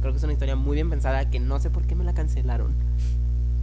[0.00, 2.12] creo que es una historia muy bien pensada que no sé por qué me la
[2.14, 2.72] cancelaron.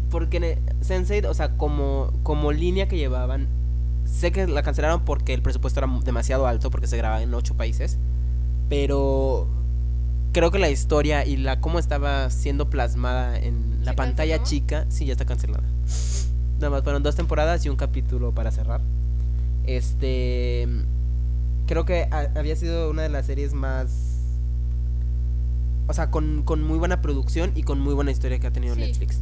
[0.09, 3.47] Porque Sense8, o sea, como, como línea que llevaban,
[4.05, 7.55] sé que la cancelaron porque el presupuesto era demasiado alto, porque se grababa en ocho
[7.55, 7.97] países,
[8.69, 9.47] pero
[10.33, 14.49] creo que la historia y la cómo estaba siendo plasmada en la ¿Se pantalla canceló?
[14.61, 15.63] chica, sí, ya está cancelada.
[16.55, 18.81] Nada más fueron dos temporadas y un capítulo para cerrar.
[19.65, 20.67] Este.
[21.67, 24.17] Creo que ha- había sido una de las series más.
[25.87, 28.75] O sea, con, con muy buena producción y con muy buena historia que ha tenido
[28.75, 28.81] Sí.
[28.81, 29.21] Netflix.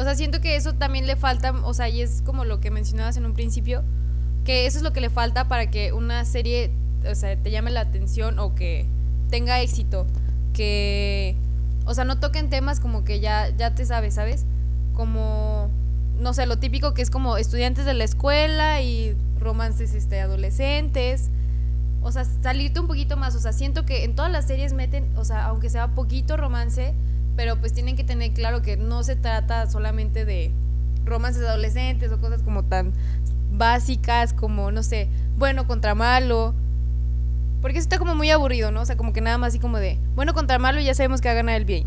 [0.00, 2.70] O sea, siento que eso también le falta, o sea, y es como lo que
[2.70, 3.82] mencionabas en un principio,
[4.44, 6.70] que eso es lo que le falta para que una serie,
[7.06, 8.86] o sea, te llame la atención o que
[9.28, 10.06] tenga éxito,
[10.54, 11.36] que,
[11.84, 14.46] o sea, no toquen temas como que ya, ya te sabes, ¿sabes?
[14.94, 15.68] Como,
[16.18, 21.28] no sé, lo típico que es como estudiantes de la escuela y romances este, adolescentes.
[22.02, 23.34] O sea, salirte un poquito más.
[23.34, 26.94] O sea, siento que en todas las series meten, o sea, aunque sea poquito romance,
[27.36, 30.50] pero pues tienen que tener claro que no se trata solamente de
[31.04, 32.92] romances adolescentes o cosas como tan
[33.52, 36.54] básicas como, no sé, bueno contra malo.
[37.62, 38.80] Porque eso está como muy aburrido, ¿no?
[38.80, 41.20] O sea, como que nada más así como de, bueno contra malo y ya sabemos
[41.20, 41.84] que va a ganar el bien.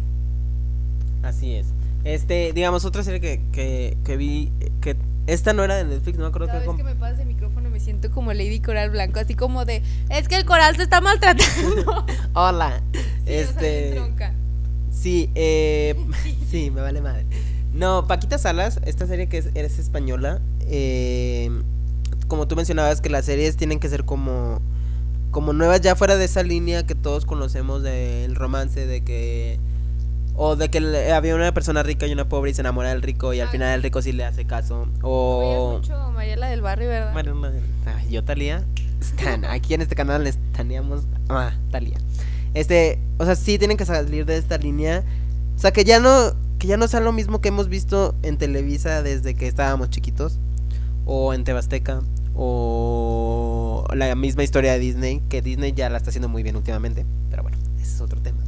[1.24, 1.68] Así es.
[2.04, 4.52] Este, digamos, otra serie que, que, que vi.
[4.82, 6.96] Que esta no era de Netflix, no me acuerdo Cada qué vez com- que me
[6.96, 10.44] pasas el micrófono me siento como Lady Coral Blanco, así como de, es que el
[10.46, 12.06] coral se está maltratando.
[12.34, 12.82] Hola.
[12.92, 14.00] Sí, o sea, bien este.
[15.04, 15.96] Sí, eh,
[16.50, 17.26] sí, me vale madre.
[17.74, 21.50] No, Paquita Salas, esta serie que es, es española, eh,
[22.30, 24.62] como tú mencionabas que las series tienen que ser como
[25.32, 29.60] como nuevas ya fuera de esa línea que todos conocemos del romance de que
[30.36, 33.34] o de que había una persona rica y una pobre y se enamora del rico
[33.34, 36.88] y al Ah, final el rico sí le hace caso o mucho Mariela del Barrio,
[36.88, 37.14] ¿verdad?
[37.86, 38.64] Ay, yo Talía
[39.02, 41.98] Stan, aquí en este canal les taneamos ah, Talía.
[42.54, 45.04] Este, o sea, sí tienen que salir de esta línea.
[45.56, 48.38] O sea, que ya no que ya no sea lo mismo que hemos visto en
[48.38, 50.40] Televisa desde que estábamos chiquitos
[51.06, 52.02] o en Tebasteca
[52.36, 57.06] o la misma historia de Disney, que Disney ya la está haciendo muy bien últimamente,
[57.30, 58.40] pero bueno, ese es otro tema.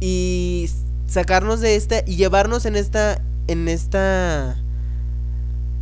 [0.00, 0.68] Y
[1.06, 4.56] sacarnos de esta y llevarnos en esta en esta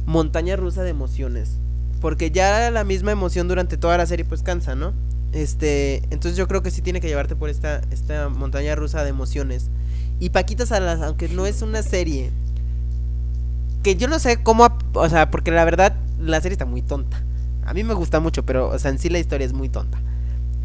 [0.07, 1.59] montaña rusa de emociones.
[2.01, 4.93] Porque ya la misma emoción durante toda la serie pues cansa, ¿no?
[5.35, 9.11] Este, entonces yo creo que sí tiene que llevarte por esta, esta montaña rusa de
[9.11, 9.69] emociones.
[10.21, 12.31] Y Paquita Salas, aunque no es una serie,
[13.83, 17.21] que yo no sé cómo, o sea, porque la verdad la serie está muy tonta.
[17.67, 19.99] A mí me gusta mucho, pero, o sea, en sí la historia es muy tonta.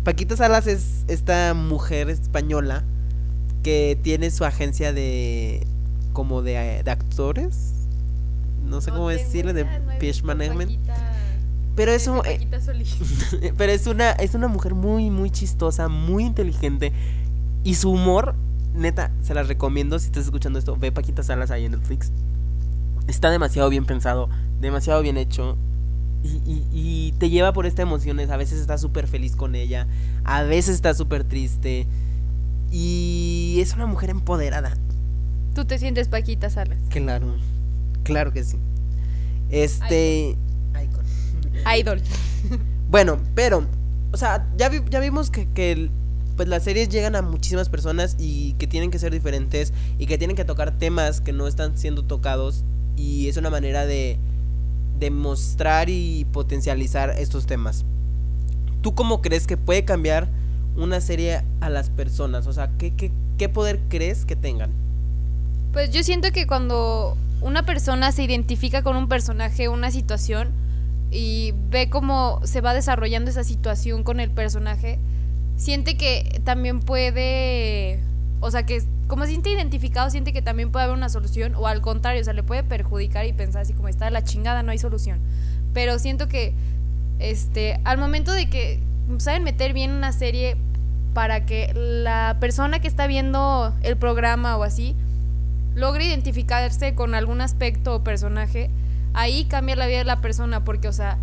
[0.03, 2.83] Paquita Salas es esta mujer española
[3.63, 5.65] que tiene su agencia de,
[6.13, 7.73] como de, de actores.
[8.65, 9.65] No sé No cómo decirle, de
[9.99, 10.71] pitch management.
[10.71, 11.08] Paquita-
[11.75, 12.39] Pero desde eso, eh,
[13.57, 16.91] pero es una, es una mujer muy, muy chistosa, muy inteligente.
[17.63, 18.35] Y su humor,
[18.73, 20.75] neta, se las recomiendo si estás escuchando esto.
[20.77, 22.11] Ve Paquita Salas ahí en Netflix.
[23.07, 24.29] Está demasiado bien pensado,
[24.61, 25.57] demasiado bien hecho.
[26.21, 28.29] Y, y- y te lleva por estas emociones.
[28.29, 29.87] A veces estás súper feliz con ella.
[30.25, 31.87] A veces estás súper triste.
[32.71, 34.73] Y es una mujer empoderada.
[35.55, 36.77] Tú te sientes Paquita Salas.
[36.89, 37.35] Claro,
[38.03, 38.57] claro que sí.
[39.49, 40.37] Este.
[41.77, 42.01] Idol.
[42.89, 43.65] Bueno, pero,
[44.11, 45.89] o sea, ya, vi- ya vimos que, que
[46.35, 50.17] pues las series llegan a muchísimas personas y que tienen que ser diferentes y que
[50.17, 52.63] tienen que tocar temas que no están siendo tocados
[52.95, 54.17] y es una manera de,
[54.99, 57.85] de mostrar y potencializar estos temas.
[58.81, 60.27] ¿Tú cómo crees que puede cambiar
[60.77, 62.47] una serie a las personas?
[62.47, 64.71] O sea, ¿qué, qué, qué poder crees que tengan?
[65.73, 70.49] Pues yo siento que cuando una persona se identifica con un personaje, una situación,
[71.11, 74.99] y ve cómo se va desarrollando esa situación con el personaje,
[75.55, 77.99] siente que también puede,
[78.39, 81.67] o sea, que como se siente identificado, siente que también puede haber una solución, o
[81.67, 84.71] al contrario, o sea, le puede perjudicar y pensar así como está la chingada, no
[84.71, 85.19] hay solución.
[85.73, 86.53] Pero siento que,
[87.17, 88.79] este, al momento de que
[89.17, 90.57] saben meter bien una serie
[91.15, 94.95] para que la persona que está viendo el programa o así,
[95.73, 98.69] logre identificarse con algún aspecto o personaje,
[99.13, 101.17] ahí cambia la vida de la persona porque, o sea,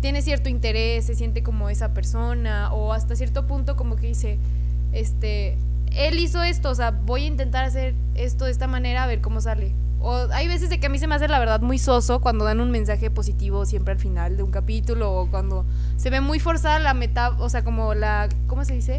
[0.00, 4.38] tiene cierto interés, se siente como esa persona o hasta cierto punto como que dice,
[4.92, 5.56] este,
[5.92, 9.20] él hizo esto, o sea, voy a intentar hacer esto de esta manera a ver
[9.20, 9.72] cómo sale.
[10.00, 12.44] O hay veces de que a mí se me hace la verdad muy soso cuando
[12.44, 15.64] dan un mensaje positivo siempre al final de un capítulo o cuando
[15.96, 18.98] se ve muy forzada la meta, o sea, como la, ¿cómo se dice?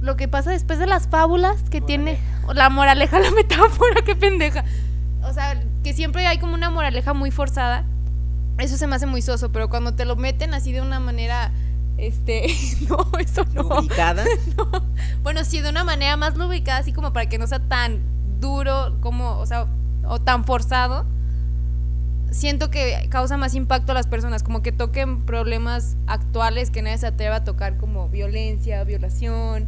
[0.00, 2.18] Lo que pasa después de las fábulas que tiene
[2.52, 4.64] la moraleja, la metáfora, qué pendeja.
[5.22, 7.84] O sea, que siempre hay como una moraleja muy forzada.
[8.58, 11.52] Eso se me hace muy soso, pero cuando te lo meten así de una manera,
[11.96, 12.46] este,
[12.88, 13.66] no, eso no.
[13.66, 14.24] ¿Ubicada?
[15.22, 18.00] Bueno, sí, de una manera más lubricada, así como para que no sea tan
[18.40, 19.66] duro, como, o sea,
[20.04, 21.04] o tan forzado.
[22.30, 26.98] Siento que causa más impacto a las personas, como que toquen problemas actuales que nadie
[26.98, 29.66] se atreva a tocar, como violencia, violación,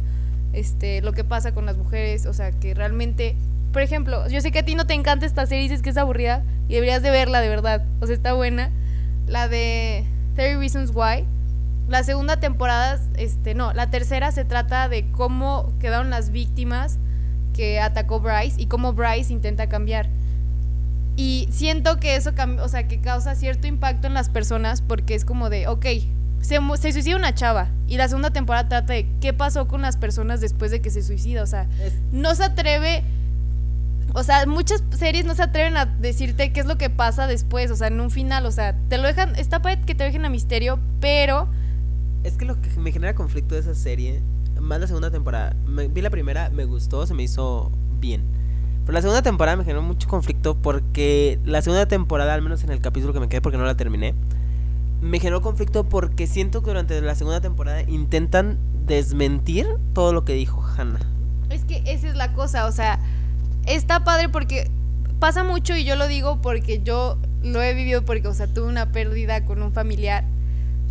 [0.53, 3.35] este, lo que pasa con las mujeres, o sea, que realmente,
[3.73, 5.97] por ejemplo, yo sé que a ti no te encanta esta serie, dices que es
[5.97, 8.71] aburrida, y deberías de verla de verdad, o sea, está buena.
[9.27, 10.05] La de
[10.35, 11.25] 30 Reasons Why,
[11.89, 16.99] la segunda temporada, este, no, la tercera se trata de cómo quedaron las víctimas
[17.53, 20.07] que atacó Bryce y cómo Bryce intenta cambiar.
[21.15, 22.31] Y siento que eso,
[22.61, 25.85] o sea, que causa cierto impacto en las personas porque es como de, ok,
[26.41, 29.97] se, se suicida una chava y la segunda temporada trata de qué pasó con las
[29.97, 31.67] personas después de que se suicida, o sea,
[32.11, 33.03] no se atreve,
[34.13, 37.71] o sea, muchas series no se atreven a decirte qué es lo que pasa después,
[37.71, 40.25] o sea, en un final, o sea, te lo dejan, está padre que te dejen
[40.25, 41.47] a misterio, pero
[42.23, 44.21] Es que lo que me genera conflicto de esa serie,
[44.61, 48.23] más la segunda temporada, me- vi la primera, me gustó, se me hizo bien.
[48.85, 52.71] Pero la segunda temporada me generó mucho conflicto porque la segunda temporada, al menos en
[52.71, 54.13] el capítulo que me quedé porque no la terminé,
[55.01, 60.33] me generó conflicto porque siento que durante la segunda temporada intentan desmentir todo lo que
[60.33, 60.99] dijo Hannah.
[61.49, 62.99] Es que esa es la cosa, o sea,
[63.65, 64.69] está padre porque
[65.19, 68.67] pasa mucho y yo lo digo porque yo lo he vivido porque, o sea, tuve
[68.67, 70.23] una pérdida con un familiar.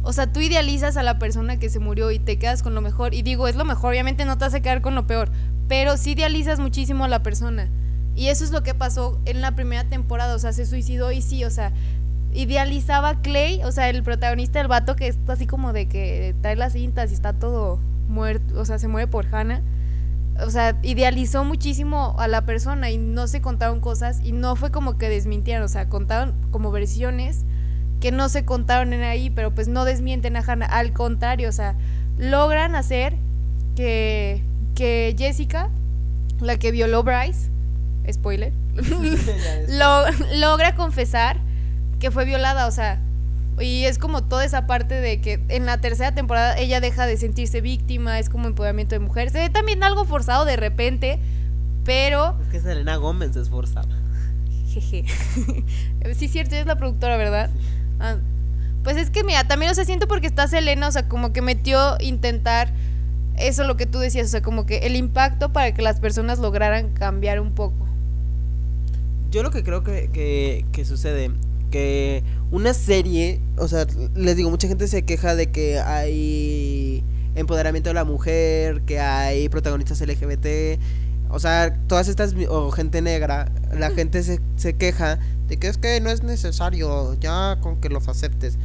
[0.04, 2.80] O sea, tú idealizas a la persona que se murió y te quedas con lo
[2.80, 3.14] mejor.
[3.14, 5.30] Y digo, es lo mejor, obviamente no te hace quedar con lo peor,
[5.68, 7.68] pero sí idealizas muchísimo a la persona.
[8.14, 11.22] Y eso es lo que pasó en la primera temporada, o sea, se suicidó y
[11.22, 11.72] sí, o sea,
[12.34, 16.34] idealizaba a Clay, o sea, el protagonista del vato que está así como de que
[16.42, 19.62] trae las cintas y está todo muerto, o sea, se muere por Hannah.
[20.40, 24.70] O sea, idealizó muchísimo a la persona y no se contaron cosas y no fue
[24.70, 27.44] como que desmintieron, o sea, contaron como versiones
[28.00, 31.52] que no se contaron en ahí, pero pues no desmienten a Hannah, al contrario, o
[31.52, 31.76] sea,
[32.18, 33.14] logran hacer
[33.76, 34.42] que,
[34.74, 35.70] que Jessica,
[36.40, 37.50] la que violó Bryce,
[38.10, 38.52] spoiler,
[39.68, 41.38] lo, logra confesar
[42.00, 43.00] que fue violada, o sea,
[43.60, 47.16] y es como toda esa parte de que en la tercera temporada ella deja de
[47.16, 49.30] sentirse víctima, es como empoderamiento de mujer.
[49.30, 51.18] Se ve también algo forzado de repente,
[51.84, 52.36] pero...
[52.42, 53.88] Es que Selena Gómez es forzada.
[54.68, 55.04] Jeje.
[56.14, 57.50] sí, cierto, ella es la productora, ¿verdad?
[58.00, 58.16] Ah,
[58.82, 61.42] pues es que mira, también, o sea, siento porque está Selena, o sea, como que
[61.42, 62.72] metió intentar
[63.36, 66.38] eso lo que tú decías, o sea, como que el impacto para que las personas
[66.38, 67.86] lograran cambiar un poco.
[69.30, 71.30] Yo lo que creo que, que, que sucede
[71.72, 77.02] que una serie, o sea, les digo, mucha gente se queja de que hay
[77.34, 80.78] empoderamiento de la mujer, que hay protagonistas LGBT,
[81.30, 85.78] o sea, todas estas, o gente negra, la gente se, se queja de que es
[85.78, 88.58] que no es necesario, ya con que los aceptes.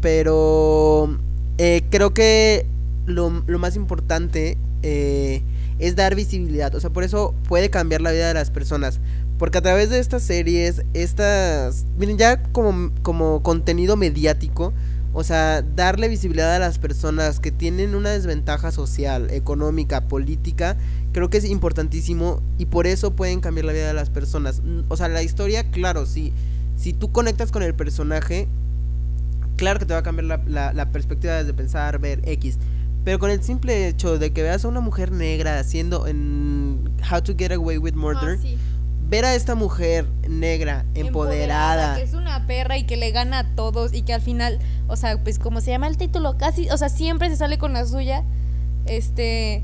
[0.00, 1.16] Pero
[1.58, 2.66] eh, creo que
[3.06, 5.42] lo, lo más importante eh,
[5.78, 8.98] es dar visibilidad, o sea, por eso puede cambiar la vida de las personas.
[9.42, 14.72] Porque a través de estas series, estas, miren, ya como, como contenido mediático,
[15.12, 20.76] o sea, darle visibilidad a las personas que tienen una desventaja social, económica, política,
[21.10, 24.62] creo que es importantísimo y por eso pueden cambiar la vida de las personas.
[24.86, 26.32] O sea, la historia, claro, si,
[26.76, 28.46] si tú conectas con el personaje,
[29.56, 32.58] claro que te va a cambiar la, la, perspectiva de pensar, ver X.
[33.04, 37.22] Pero con el simple hecho de que veas a una mujer negra haciendo en How
[37.22, 38.61] to Get Away with Murder, Ah.
[39.12, 43.44] Ver a esta mujer negra, empoderada, Que es una perra y que le gana a
[43.44, 46.78] todos y que al final, o sea, pues como se llama el título, casi, o
[46.78, 48.24] sea, siempre se sale con la suya.
[48.86, 49.62] Este,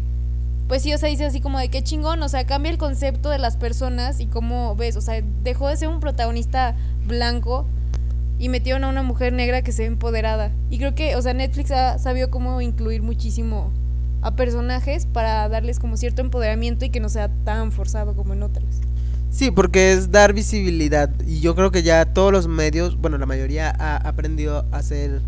[0.68, 3.30] pues sí, o sea, dice así como de qué chingón, o sea, cambia el concepto
[3.30, 7.64] de las personas y cómo ves, o sea, dejó de ser un protagonista blanco
[8.38, 10.52] y metieron a una mujer negra que se ve empoderada.
[10.68, 13.72] Y creo que, o sea, Netflix ha sabido cómo incluir muchísimo
[14.20, 18.42] a personajes para darles como cierto empoderamiento y que no sea tan forzado como en
[18.42, 18.82] otras.
[19.30, 21.10] Sí, porque es dar visibilidad.
[21.26, 25.20] Y yo creo que ya todos los medios, bueno, la mayoría ha aprendido a hacer,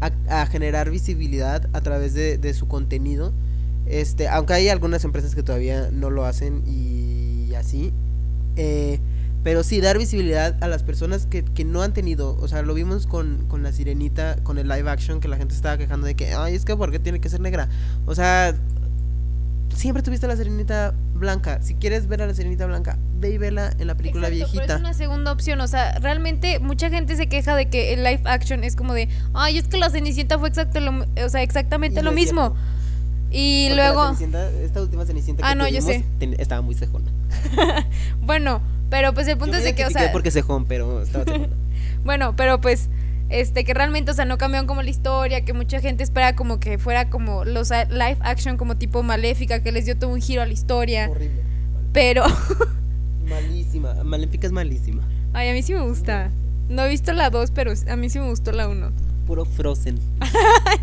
[0.00, 3.32] a, a generar visibilidad a través de, su contenido.
[3.86, 7.92] Este, aunque hay algunas empresas que todavía no lo hacen y así.
[8.56, 9.00] Eh,
[9.42, 12.36] pero sí, dar visibilidad a las personas que, que no han tenido.
[12.40, 15.54] O sea, lo vimos con, con la sirenita, con el live action, que la gente
[15.54, 17.68] estaba quejando de que, ay, es que ¿por qué tiene que ser negra?
[18.06, 18.54] O sea,
[19.74, 21.60] siempre tuviste a la sirenita blanca.
[21.62, 24.56] Si quieres ver a la sirenita blanca, ve y vela en la película Exacto, pero
[24.56, 24.74] viejita.
[24.74, 28.22] es una segunda opción, o sea, realmente mucha gente se queja de que el live
[28.24, 32.00] action es como de, ay, es que la Cenicienta fue exacto lo, o sea, exactamente
[32.00, 32.54] Y lo no mismo.
[33.30, 34.14] Y Porque luego,
[34.62, 36.04] esta última cenicienta que Ah, no, yo tuvimos sé.
[36.18, 37.10] ten- estaba muy cejona.
[38.20, 41.24] bueno, pero pues el punto Yo es de que, o sea, porque cejón, pero estaba
[42.04, 42.88] bueno, pero pues
[43.40, 46.60] este que realmente, o sea, no cambiaron como la historia, que mucha gente espera como
[46.60, 50.42] que fuera como los live action como tipo maléfica, que les dio todo un giro
[50.42, 51.40] a la historia, Horrible.
[51.92, 52.24] pero
[53.28, 53.94] Malísima.
[54.04, 55.02] Maléfica es malísima.
[55.32, 56.30] ay, a mí sí me gusta.
[56.68, 58.92] No he visto la 2, pero a mí sí me gustó la 1.
[59.26, 59.98] Puro Frozen.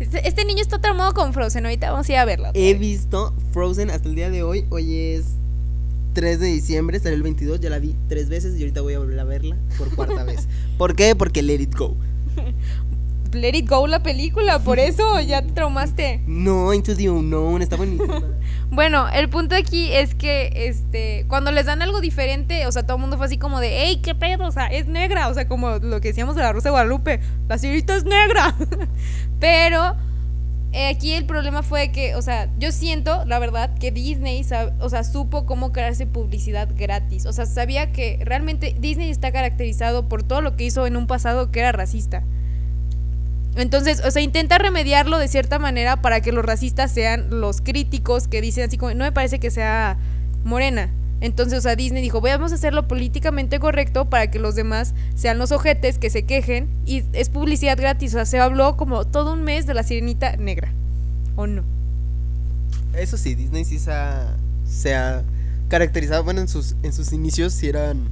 [0.00, 2.50] Este, este niño está traumado con Frozen, ahorita vamos a ir a verla.
[2.54, 4.64] He visto Frozen hasta el día de hoy.
[4.70, 5.34] Hoy es
[6.12, 7.60] 3 de diciembre, salió el 22.
[7.60, 10.48] Ya la vi tres veces y ahorita voy a volver a verla por cuarta vez.
[10.78, 11.14] ¿Por qué?
[11.14, 11.96] Porque Let It Go.
[13.32, 16.22] Let It Go la película, por eso ya te traumaste.
[16.26, 18.22] No, Into the Unknown, está buenísima.
[18.70, 22.96] Bueno, el punto aquí es que este cuando les dan algo diferente, o sea, todo
[22.96, 25.48] el mundo fue así como de, hey, qué pedo, o sea, es negra, o sea,
[25.48, 28.56] como lo que decíamos de la Rosa de Guadalupe, la señorita es negra.
[29.40, 29.96] Pero
[30.90, 34.44] aquí el problema fue que, o sea, yo siento, la verdad, que Disney,
[34.80, 37.26] o sea, supo cómo crearse publicidad gratis.
[37.26, 41.06] O sea, sabía que realmente Disney está caracterizado por todo lo que hizo en un
[41.06, 42.22] pasado que era racista.
[43.56, 48.28] Entonces, o sea, intenta remediarlo de cierta manera para que los racistas sean los críticos
[48.28, 49.96] que dicen así como, no me parece que sea
[50.44, 50.90] morena.
[51.20, 55.38] Entonces, o sea, Disney dijo, vamos a hacerlo políticamente correcto para que los demás sean
[55.38, 58.12] los ojetes que se quejen y es publicidad gratis.
[58.14, 60.72] O sea, se habló como todo un mes de la sirenita negra.
[61.36, 61.62] ¿O no?
[62.94, 65.22] Eso sí, Disney sí se ha,
[65.68, 68.08] caracterizado, bueno, en sus, en sus inicios sí eran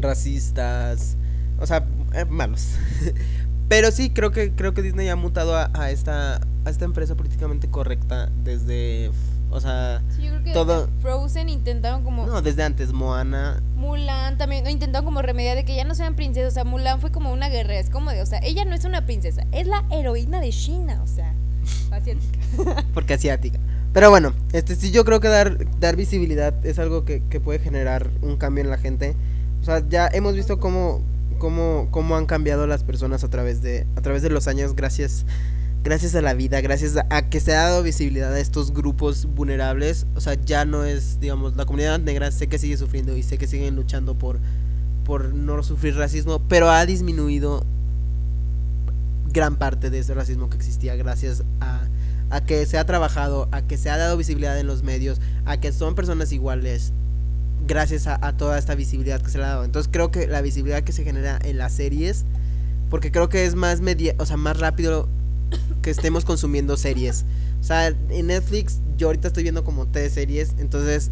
[0.00, 1.16] racistas,
[1.60, 2.74] o sea, eh, malos.
[3.68, 7.68] Pero sí, creo que, creo que Disney ha mutado a esta, a esta empresa políticamente
[7.68, 9.10] correcta desde,
[9.50, 13.62] O sea, Sí, yo creo que Todo- Frozen intentaron como no, desde antes, Moana.
[13.76, 17.10] Mulan también intentaron como remediar de que ya no sean princesas, o sea, Mulan fue
[17.10, 19.84] como una guerrera, es como de, o sea, ella no es una princesa, es la
[19.90, 21.32] heroína de China, o sea,
[21.90, 22.38] asiática.
[22.94, 23.58] porque asiática.
[23.94, 27.58] Pero bueno, este sí yo creo que dar, dar visibilidad es algo que, que puede
[27.58, 29.16] generar un cambio en la gente.
[29.62, 31.00] O sea, ya hemos visto cómo,
[31.38, 35.24] cómo, cómo han cambiado las personas a través de, a través de los años gracias,
[35.82, 40.06] gracias a la vida, gracias a, que se ha dado visibilidad a estos grupos vulnerables.
[40.14, 43.38] O sea, ya no es, digamos, la comunidad negra sé que sigue sufriendo y sé
[43.38, 44.38] que siguen luchando por,
[45.04, 47.64] por no sufrir racismo, pero ha disminuido
[49.32, 51.82] gran parte de ese racismo que existía gracias a,
[52.30, 55.58] a que se ha trabajado, a que se ha dado visibilidad en los medios, a
[55.58, 56.92] que son personas iguales
[57.66, 59.64] gracias a, a toda esta visibilidad que se le ha dado.
[59.64, 62.24] Entonces creo que la visibilidad que se genera en las series,
[62.90, 65.08] porque creo que es más media, o sea, más rápido
[65.88, 67.24] que estemos consumiendo series.
[67.62, 71.10] O sea, en Netflix yo ahorita estoy viendo como tres series, entonces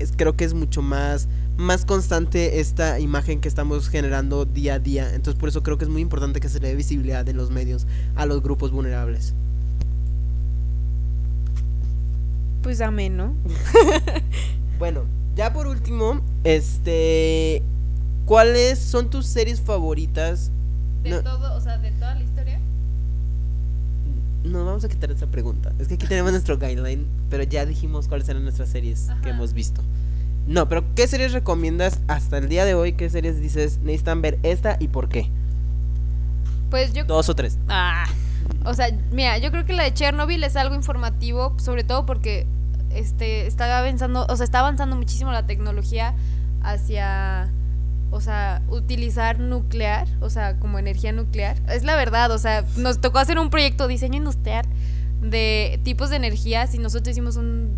[0.00, 4.78] es, creo que es mucho más más constante esta imagen que estamos generando día a
[4.80, 5.14] día.
[5.14, 7.52] Entonces por eso creo que es muy importante que se le dé visibilidad en los
[7.52, 9.34] medios a los grupos vulnerables.
[12.62, 13.34] Pues amén, ¿no?
[14.80, 15.04] Bueno,
[15.36, 17.62] ya por último, este
[18.26, 20.50] ¿cuáles son tus series favoritas?
[21.04, 21.22] De No.
[21.22, 22.37] todo, o sea, de toda la historia.
[24.44, 25.72] No vamos a quitar esa pregunta.
[25.78, 29.52] Es que aquí tenemos nuestro guideline, pero ya dijimos cuáles eran nuestras series que hemos
[29.52, 29.82] visto.
[30.46, 32.94] No, pero ¿qué series recomiendas hasta el día de hoy?
[32.94, 35.30] ¿Qué series dices necesitan ver esta y por qué?
[36.70, 37.58] Pues yo Dos o tres.
[37.68, 38.06] Ah,
[38.64, 42.46] o sea, mira, yo creo que la de Chernobyl es algo informativo, sobre todo porque
[42.94, 46.14] este está avanzando, o sea, está avanzando muchísimo la tecnología
[46.62, 47.50] hacia
[48.10, 51.56] o sea, utilizar nuclear, o sea, como energía nuclear.
[51.68, 54.64] Es la verdad, o sea, nos tocó hacer un proyecto diseño industrial
[55.20, 57.76] de tipos de energías y nosotros hicimos un,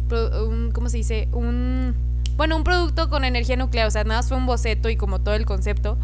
[0.48, 1.28] un ¿cómo se dice?
[1.32, 1.94] Un
[2.36, 5.20] bueno, un producto con energía nuclear, o sea, nada más fue un boceto y como
[5.20, 5.98] todo el concepto.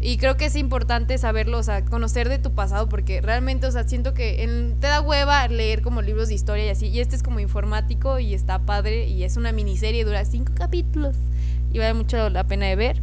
[0.00, 3.70] Y creo que es importante saberlo, o sea, conocer de tu pasado, porque realmente, o
[3.70, 6.88] sea, siento que en- te da hueva leer como libros de historia y así.
[6.88, 11.16] Y este es como informático y está padre y es una miniserie, dura cinco capítulos
[11.72, 13.00] y vale mucho la pena de ver.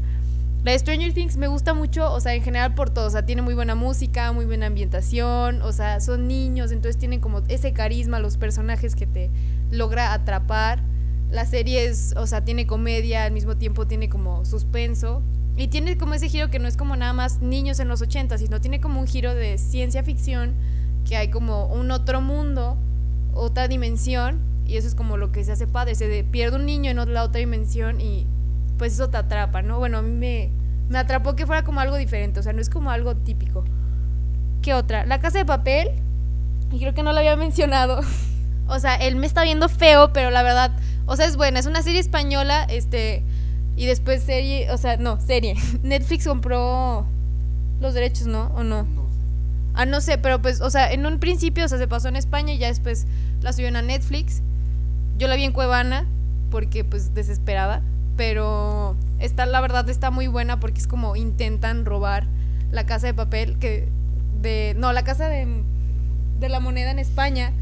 [0.64, 3.26] La de Stranger Things me gusta mucho, o sea, en general por todo, o sea,
[3.26, 7.72] tiene muy buena música, muy buena ambientación, o sea, son niños, entonces tienen como ese
[7.72, 9.32] carisma, los personajes que te
[9.72, 10.82] logra atrapar.
[11.32, 15.22] La serie es, o sea, tiene comedia, al mismo tiempo tiene como suspenso.
[15.56, 18.38] Y tiene como ese giro que no es como nada más niños en los 80,
[18.38, 20.56] sino tiene como un giro de ciencia ficción,
[21.08, 22.78] que hay como un otro mundo,
[23.34, 26.66] otra dimensión, y eso es como lo que se hace padre, se de- pierde un
[26.66, 28.26] niño en la otra dimensión y
[28.80, 29.78] pues eso te atrapa, ¿no?
[29.78, 30.50] Bueno, a mí me,
[30.88, 33.66] me atrapó que fuera como algo diferente, o sea, no es como algo típico.
[34.64, 35.06] ¿Qué otra?
[35.06, 35.90] La casa de papel,
[36.72, 38.00] y creo que no lo había mencionado.
[38.68, 40.72] o sea, él me está viendo feo, pero la verdad,
[41.06, 43.24] o sea, es buena, es una serie española, este,
[43.76, 45.56] y después serie, o sea, no, serie.
[45.84, 47.06] Netflix compró
[47.82, 48.48] los derechos, ¿no?
[48.56, 48.88] ¿O no?
[49.74, 52.16] Ah, no sé, pero pues, o sea, en un principio, o sea, se pasó en
[52.16, 53.06] España y ya después
[53.42, 54.42] la subieron a Netflix.
[55.18, 56.06] Yo la vi en Cuevana
[56.50, 57.82] porque pues desesperada,
[58.20, 62.28] pero está la verdad está muy buena porque es como intentan robar
[62.70, 63.88] la casa de papel que
[64.42, 65.48] de no, la casa de
[66.38, 67.54] de la moneda en España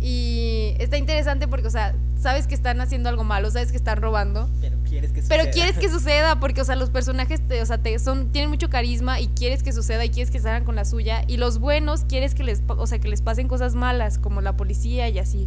[0.00, 4.00] y está interesante porque, o sea, sabes que están haciendo algo malo, sabes que están
[4.00, 5.52] robando, Pero quieres que pero suceda.
[5.52, 8.68] quieres que suceda porque, o sea, los personajes, te, o sea, te son tienen mucho
[8.68, 12.04] carisma y quieres que suceda y quieres que salgan con la suya y los buenos
[12.04, 15.46] quieres que les, o sea, que les pasen cosas malas como la policía y así.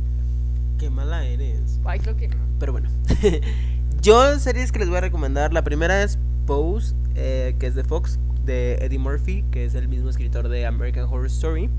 [0.77, 1.81] Qué mala eres.
[1.83, 2.35] Ay, creo que no.
[2.59, 2.89] Pero bueno.
[4.03, 5.53] Yo series que les voy a recomendar.
[5.53, 9.87] La primera es Pose, eh, que es de Fox, de Eddie Murphy, que es el
[9.87, 11.69] mismo escritor de American Horror Story.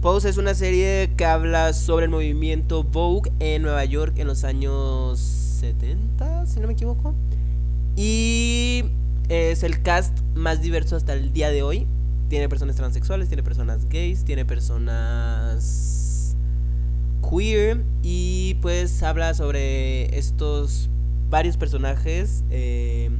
[0.00, 4.44] Pose es una serie que habla sobre el movimiento Vogue en Nueva York en los
[4.44, 7.16] años 70, si no me equivoco.
[7.96, 8.84] Y
[9.28, 11.84] es el cast más diverso hasta el día de hoy.
[12.28, 16.36] Tiene personas transexuales, tiene personas gays, tiene personas
[17.28, 20.88] queer y pues habla sobre estos
[21.30, 23.10] varios personajes, eh,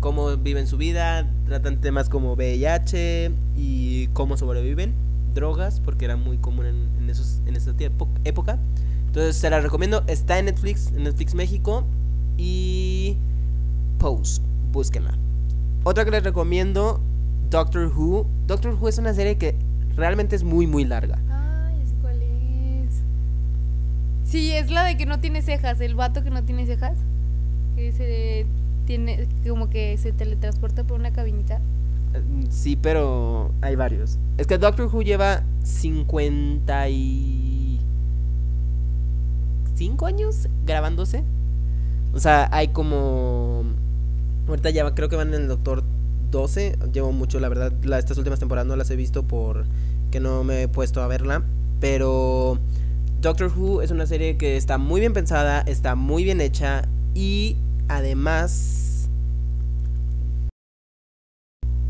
[0.00, 4.92] cómo viven su vida, tratan temas como VIH y cómo sobreviven,
[5.34, 7.72] drogas, porque era muy común en, esos, en esa
[8.24, 8.58] época.
[9.06, 11.84] Entonces se la recomiendo, está en Netflix, en Netflix México
[12.36, 13.16] y
[13.98, 14.42] Pose,
[14.72, 15.14] búsquenla.
[15.84, 17.00] Otra que les recomiendo,
[17.48, 18.26] Doctor Who.
[18.46, 19.54] Doctor Who es una serie que
[19.96, 21.18] realmente es muy muy larga.
[21.30, 23.02] Ay, cuál es.
[24.24, 26.98] Sí, es la de que no tiene cejas, el vato que no tiene cejas.
[27.76, 28.46] Que se
[28.86, 31.58] tiene como que se teletransporta por una cabinita.
[31.58, 34.18] Mm, Sí, pero hay varios.
[34.38, 37.80] Es que Doctor Who lleva 50 y...
[39.74, 41.24] cinco años grabándose.
[42.14, 43.64] O sea, hay como...
[44.48, 45.82] Ahorita ya creo que van en el Doctor
[46.30, 46.78] 12.
[46.92, 49.64] Llevo mucho, la verdad, la, estas últimas temporadas no las he visto por
[50.10, 51.42] que no me he puesto a verla.
[51.80, 52.58] Pero
[53.20, 57.56] Doctor Who es una serie que está muy bien pensada, está muy bien hecha y
[57.88, 59.08] además...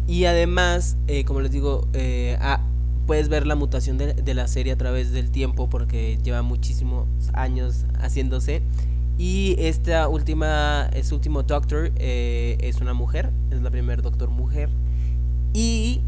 [0.07, 2.61] Y además, eh, como les digo, eh, ah,
[3.07, 7.86] puedes ver la mutación de, la serie a través del tiempo porque lleva muchísimos años
[8.01, 8.62] haciéndose.
[9.16, 14.68] Y esta última, este último Doctor eh, es una mujer, es la primer Doctor mujer.
[15.55, 16.03] Y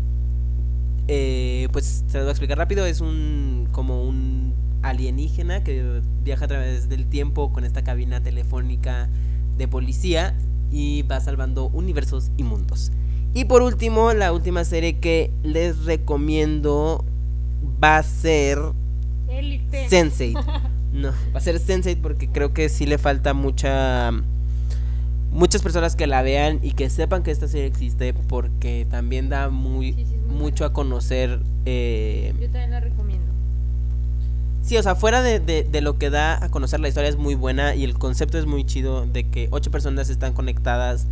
[1.73, 6.49] pues se los voy a explicar rápido, es un como un alienígena que viaja a
[6.49, 9.09] través del tiempo con esta cabina telefónica
[9.57, 10.35] de policía
[10.71, 12.93] y va salvando universos y mundos.
[13.35, 17.05] Y por último, la última serie que les recomiendo
[17.83, 18.59] va a ser.
[19.29, 20.63] Sense8.
[20.93, 24.13] No, va a ser Sense8 porque creo que sí le falta mucha
[25.31, 29.51] muchas personas que la vean y que sepan que esta serie existe porque también da
[29.51, 33.06] muy Sí, sí, es muy mucho a conocer eh, Yo también la recomiendo.
[34.67, 37.17] Sí, o sea, fuera de, de- de lo que da a conocer la historia es
[37.17, 41.07] muy buena y el concepto es muy chido de que ocho personas están conectadas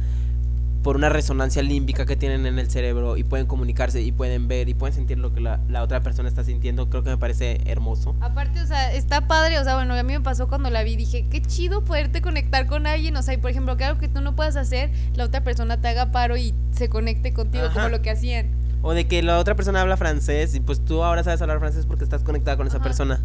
[0.82, 4.68] por una resonancia límbica que tienen en el cerebro y pueden comunicarse y pueden ver
[4.68, 6.90] y pueden sentir lo que la, la otra persona está sintiendo.
[6.90, 8.14] Creo que me parece hermoso.
[8.20, 10.96] Aparte, o sea, está padre, o sea, bueno, a mí me pasó cuando la vi,
[10.96, 14.08] dije, qué chido poderte conectar con alguien, o sea, y por ejemplo, que algo que
[14.08, 17.74] tú no puedas hacer, la otra persona te haga paro y se conecte contigo, Ajá.
[17.74, 18.48] como lo que hacían.
[18.82, 21.86] O de que la otra persona habla francés y pues tú ahora sabes hablar francés
[21.86, 22.84] porque estás conectada con esa Ajá.
[22.84, 23.20] persona.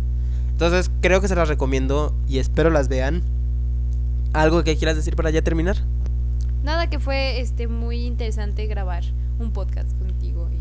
[0.60, 3.24] Entonces creo que se las recomiendo y espero las vean.
[4.34, 5.78] ¿Algo que quieras decir para ya terminar?
[6.66, 9.06] Nada, que fue este muy interesante grabar
[9.40, 10.60] un podcast contigo y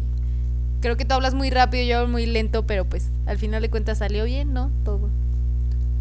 [0.80, 3.70] creo que tú hablas muy rápido, yo hablo muy lento, pero pues al final de
[3.70, 4.70] cuentas salió bien, ¿no?
[4.84, 5.10] Todo.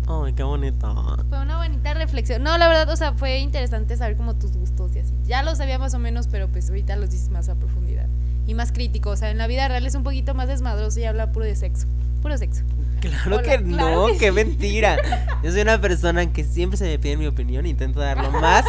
[0.07, 1.17] Ay, qué bonito.
[1.29, 2.43] Fue una bonita reflexión.
[2.43, 5.15] No, la verdad, o sea, fue interesante saber como tus gustos y así.
[5.25, 8.05] Ya lo sabía más o menos, pero pues ahorita los dices más a profundidad.
[8.45, 11.05] Y más crítico, o sea, en la vida real es un poquito más desmadroso y
[11.05, 11.87] habla puro de sexo.
[12.21, 12.61] Puro sexo.
[13.09, 14.97] Claro Hola, que claro no, que qué mentira.
[15.43, 18.65] Yo soy una persona que siempre se me pide mi opinión, intento dar lo más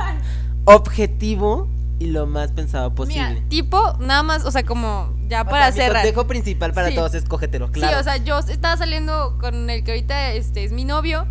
[0.64, 1.68] objetivo
[1.98, 3.28] y lo más pensado posible.
[3.34, 6.02] Mira, tipo, nada más, o sea, como ya O para sea, cerrar.
[6.02, 6.94] consejo principal para Sí.
[6.94, 7.94] todos es cógetelo, claro.
[7.94, 11.26] Sí, o sea, yo estaba saliendo con el que ahorita este, es mi novio.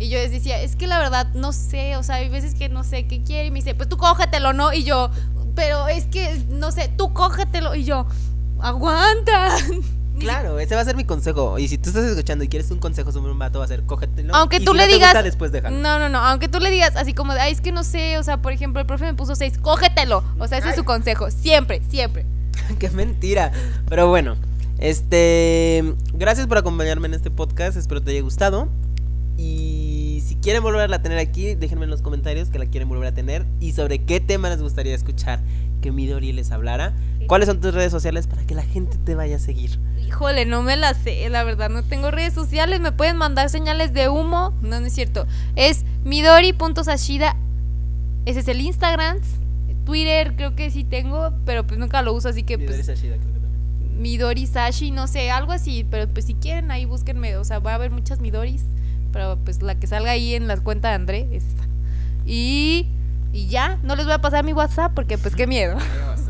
[0.00, 2.68] Y yo les decía, es que la verdad no sé, o sea, hay veces que
[2.68, 3.46] no sé qué quiere.
[3.46, 4.72] Y me dice, pues tú cógetelo, ¿no?
[4.72, 5.10] Y yo,
[5.56, 7.74] pero es que no sé, tú cógetelo.
[7.74, 8.06] Y yo,
[8.60, 9.56] aguanta.
[10.18, 11.58] Claro, ese va a ser mi consejo.
[11.58, 13.84] Y si tú estás escuchando y quieres un consejo sobre un vato, va a ser
[13.84, 14.34] cógetelo.
[14.34, 15.10] Aunque y tú si le no te digas.
[15.10, 15.76] gusta, después déjalo.
[15.78, 16.18] No, no, no.
[16.18, 18.18] Aunque tú le digas así como de, ay, es que no sé.
[18.18, 19.58] O sea, por ejemplo, el profe me puso seis.
[19.58, 20.24] Cógetelo.
[20.38, 21.30] O sea, ese es su consejo.
[21.30, 22.24] Siempre, siempre.
[22.78, 23.52] Qué mentira.
[23.88, 24.36] Pero bueno,
[24.78, 25.94] este.
[26.14, 27.76] Gracias por acompañarme en este podcast.
[27.76, 28.68] Espero te haya gustado.
[29.36, 33.08] Y si quieren volverla a tener aquí, déjenme en los comentarios que la quieren volver
[33.08, 33.46] a tener.
[33.60, 35.40] Y sobre qué tema les gustaría escuchar
[35.80, 36.92] que Midori les hablara.
[37.28, 39.78] ¿Cuáles son tus redes sociales para que la gente te vaya a seguir?
[40.08, 43.92] Híjole, no me la sé, la verdad, no tengo redes sociales, me pueden mandar señales
[43.92, 47.36] de humo, no, no es cierto, es midori.sashida,
[48.24, 49.18] ese es el Instagram,
[49.84, 53.16] Twitter creo que sí tengo, pero pues nunca lo uso, así que Midori pues Sashida,
[53.16, 54.00] creo que también.
[54.00, 57.72] Midori Sashi, no sé, algo así, pero pues si quieren ahí búsquenme, o sea, va
[57.72, 58.64] a haber muchas Midoris,
[59.12, 61.64] pero pues la que salga ahí en la cuenta de André es esta.
[62.24, 62.88] Y,
[63.34, 65.76] y ya, no les voy a pasar mi WhatsApp porque pues qué miedo.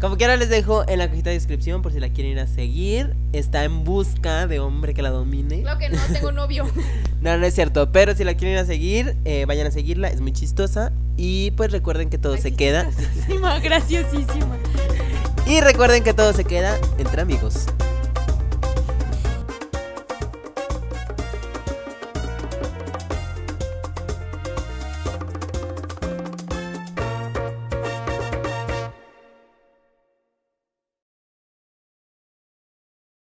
[0.00, 2.46] Como quiera les dejo en la cajita de descripción por si la quieren ir a
[2.46, 3.16] seguir.
[3.32, 5.62] Está en busca de hombre que la domine.
[5.62, 6.66] Claro que no, tengo novio.
[7.20, 7.90] No, no es cierto.
[7.90, 10.06] Pero si la quieren ir a seguir, eh, vayan a seguirla.
[10.06, 10.92] Es muy chistosa.
[11.16, 12.84] Y pues recuerden que todo se queda.
[12.84, 14.56] Graciosísima, graciosísima.
[15.46, 17.66] Y recuerden que todo se queda entre amigos.